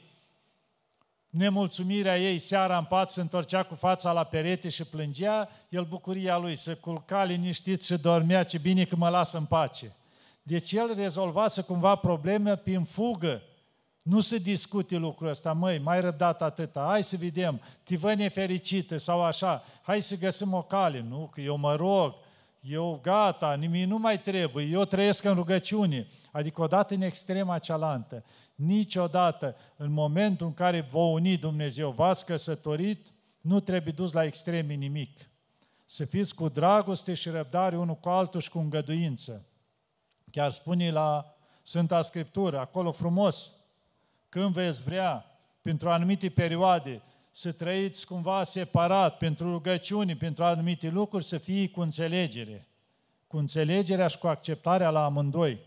nemulțumirea 1.32 2.18
ei 2.18 2.38
seara 2.38 2.78
în 2.78 2.84
pat, 2.84 3.10
se 3.10 3.20
întorcea 3.20 3.62
cu 3.62 3.74
fața 3.74 4.12
la 4.12 4.24
perete 4.24 4.68
și 4.68 4.84
plângea, 4.84 5.48
el 5.68 5.84
bucuria 5.84 6.36
lui, 6.36 6.56
să 6.56 6.74
culca 6.74 7.24
liniștit 7.24 7.82
și 7.82 7.96
dormea, 7.96 8.44
ce 8.44 8.58
bine 8.58 8.84
că 8.84 8.96
mă 8.96 9.08
lasă 9.08 9.36
în 9.36 9.44
pace. 9.44 9.96
Deci 10.42 10.72
el 10.72 10.94
rezolvase 10.96 11.62
cumva 11.62 11.94
probleme 11.94 12.56
prin 12.56 12.84
fugă. 12.84 13.42
Nu 14.02 14.20
se 14.20 14.36
discute 14.36 14.96
lucrul 14.96 15.28
ăsta, 15.28 15.52
măi, 15.52 15.78
mai 15.78 16.00
răbdat 16.00 16.42
atâta, 16.42 16.86
hai 16.88 17.02
să 17.02 17.16
vedem, 17.16 17.60
te 17.82 17.96
văd 17.96 18.16
nefericită 18.16 18.96
sau 18.96 19.22
așa, 19.22 19.64
hai 19.82 20.02
să 20.02 20.16
găsim 20.16 20.52
o 20.52 20.62
cale, 20.62 21.04
nu, 21.08 21.28
că 21.32 21.40
eu 21.40 21.56
mă 21.56 21.74
rog, 21.74 22.14
eu 22.62 22.98
gata, 23.02 23.54
nimic 23.54 23.86
nu 23.86 23.98
mai 23.98 24.20
trebuie, 24.20 24.66
eu 24.66 24.84
trăiesc 24.84 25.24
în 25.24 25.34
rugăciune. 25.34 26.08
Adică 26.32 26.62
odată 26.62 26.94
în 26.94 27.00
extrema 27.00 27.58
cealaltă. 27.58 28.24
Niciodată, 28.54 29.56
în 29.76 29.92
momentul 29.92 30.46
în 30.46 30.54
care 30.54 30.80
vă 30.80 30.98
uni 30.98 31.36
Dumnezeu, 31.36 31.90
v-ați 31.90 32.24
căsătorit, 32.24 33.06
nu 33.40 33.60
trebuie 33.60 33.92
dus 33.96 34.12
la 34.12 34.24
extreme 34.24 34.74
nimic. 34.74 35.30
Să 35.84 36.04
fiți 36.04 36.34
cu 36.34 36.48
dragoste 36.48 37.14
și 37.14 37.28
răbdare 37.28 37.76
unul 37.76 37.94
cu 37.94 38.08
altul 38.08 38.40
și 38.40 38.50
cu 38.50 38.58
îngăduință. 38.58 39.46
Chiar 40.30 40.50
spune 40.50 40.90
la 40.90 41.36
Sfânta 41.62 42.02
Scriptură, 42.02 42.58
acolo 42.58 42.92
frumos, 42.92 43.52
când 44.28 44.52
veți 44.52 44.82
vrea, 44.82 45.26
pentru 45.62 45.90
anumite 45.90 46.28
perioade, 46.28 47.02
să 47.34 47.52
trăiți 47.52 48.06
cumva 48.06 48.42
separat, 48.42 49.16
pentru 49.16 49.50
rugăciuni, 49.50 50.16
pentru 50.16 50.44
anumite 50.44 50.88
lucruri, 50.88 51.24
să 51.24 51.38
fie 51.38 51.68
cu 51.68 51.80
înțelegere. 51.80 52.68
Cu 53.26 53.36
înțelegerea 53.36 54.06
și 54.06 54.18
cu 54.18 54.26
acceptarea 54.26 54.90
la 54.90 55.04
amândoi. 55.04 55.60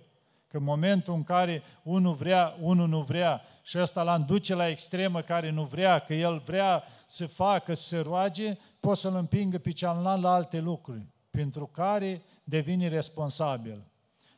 Că 0.47 0.58
în 0.58 0.63
momentul 0.63 1.13
în 1.13 1.23
care 1.23 1.63
unul 1.84 2.13
vrea, 2.13 2.58
unul 2.62 2.88
nu 2.88 3.01
vrea 3.01 3.41
și 3.63 3.80
ăsta 3.80 4.04
l 4.04 4.23
duce 4.28 4.56
la 4.56 4.67
extremă 4.67 5.21
care 5.21 5.49
nu 5.49 5.63
vrea, 5.63 5.99
că 5.99 6.13
el 6.13 6.38
vrea 6.38 6.84
să 7.08 7.28
facă, 7.28 7.73
să 7.73 7.84
se 7.84 7.99
roage, 7.99 8.58
poți 8.80 9.01
să-l 9.01 9.15
împingă 9.15 9.58
pe 9.58 9.71
cealaltă 9.71 10.19
la 10.21 10.34
alte 10.34 10.60
lucruri, 10.60 11.06
pentru 11.30 11.65
care 11.65 12.21
devine 12.43 12.88
responsabil. 12.88 13.84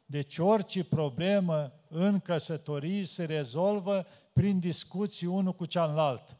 Deci 0.05 0.37
orice 0.37 0.83
problemă 0.83 1.71
în 1.87 2.19
căsătorii 2.19 3.05
se 3.05 3.25
rezolvă 3.25 4.05
prin 4.33 4.59
discuții 4.59 5.27
unul 5.27 5.53
cu 5.53 5.65
celălalt. 5.65 6.36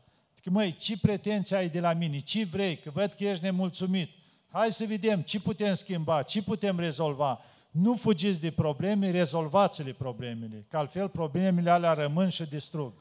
Că, 0.48 0.54
măi, 0.54 0.72
ce 0.72 0.98
pretenții 0.98 1.56
ai 1.56 1.70
de 1.70 1.80
la 1.80 1.94
mine? 1.94 2.20
Ce 2.20 2.46
vrei? 2.46 2.78
Că 2.78 2.90
văd 2.94 3.14
că 3.14 3.24
ești 3.24 3.44
nemulțumit. 3.44 4.10
Hai 4.52 4.72
să 4.72 4.86
vedem 4.88 5.22
ce 5.22 5.40
putem 5.40 5.74
schimba, 5.74 6.22
ce 6.22 6.44
putem 6.44 6.80
rezolva. 6.80 7.40
Nu 7.72 7.96
fugiți 7.96 8.42
de 8.42 8.52
probleme, 8.52 9.12
rezolvați-le 9.12 9.92
problemele, 9.92 10.66
că 10.70 10.78
altfel 10.78 11.10
problemele 11.10 11.70
alea 11.70 11.94
rămân 11.94 12.30
și 12.30 12.44
distrug. 12.44 12.94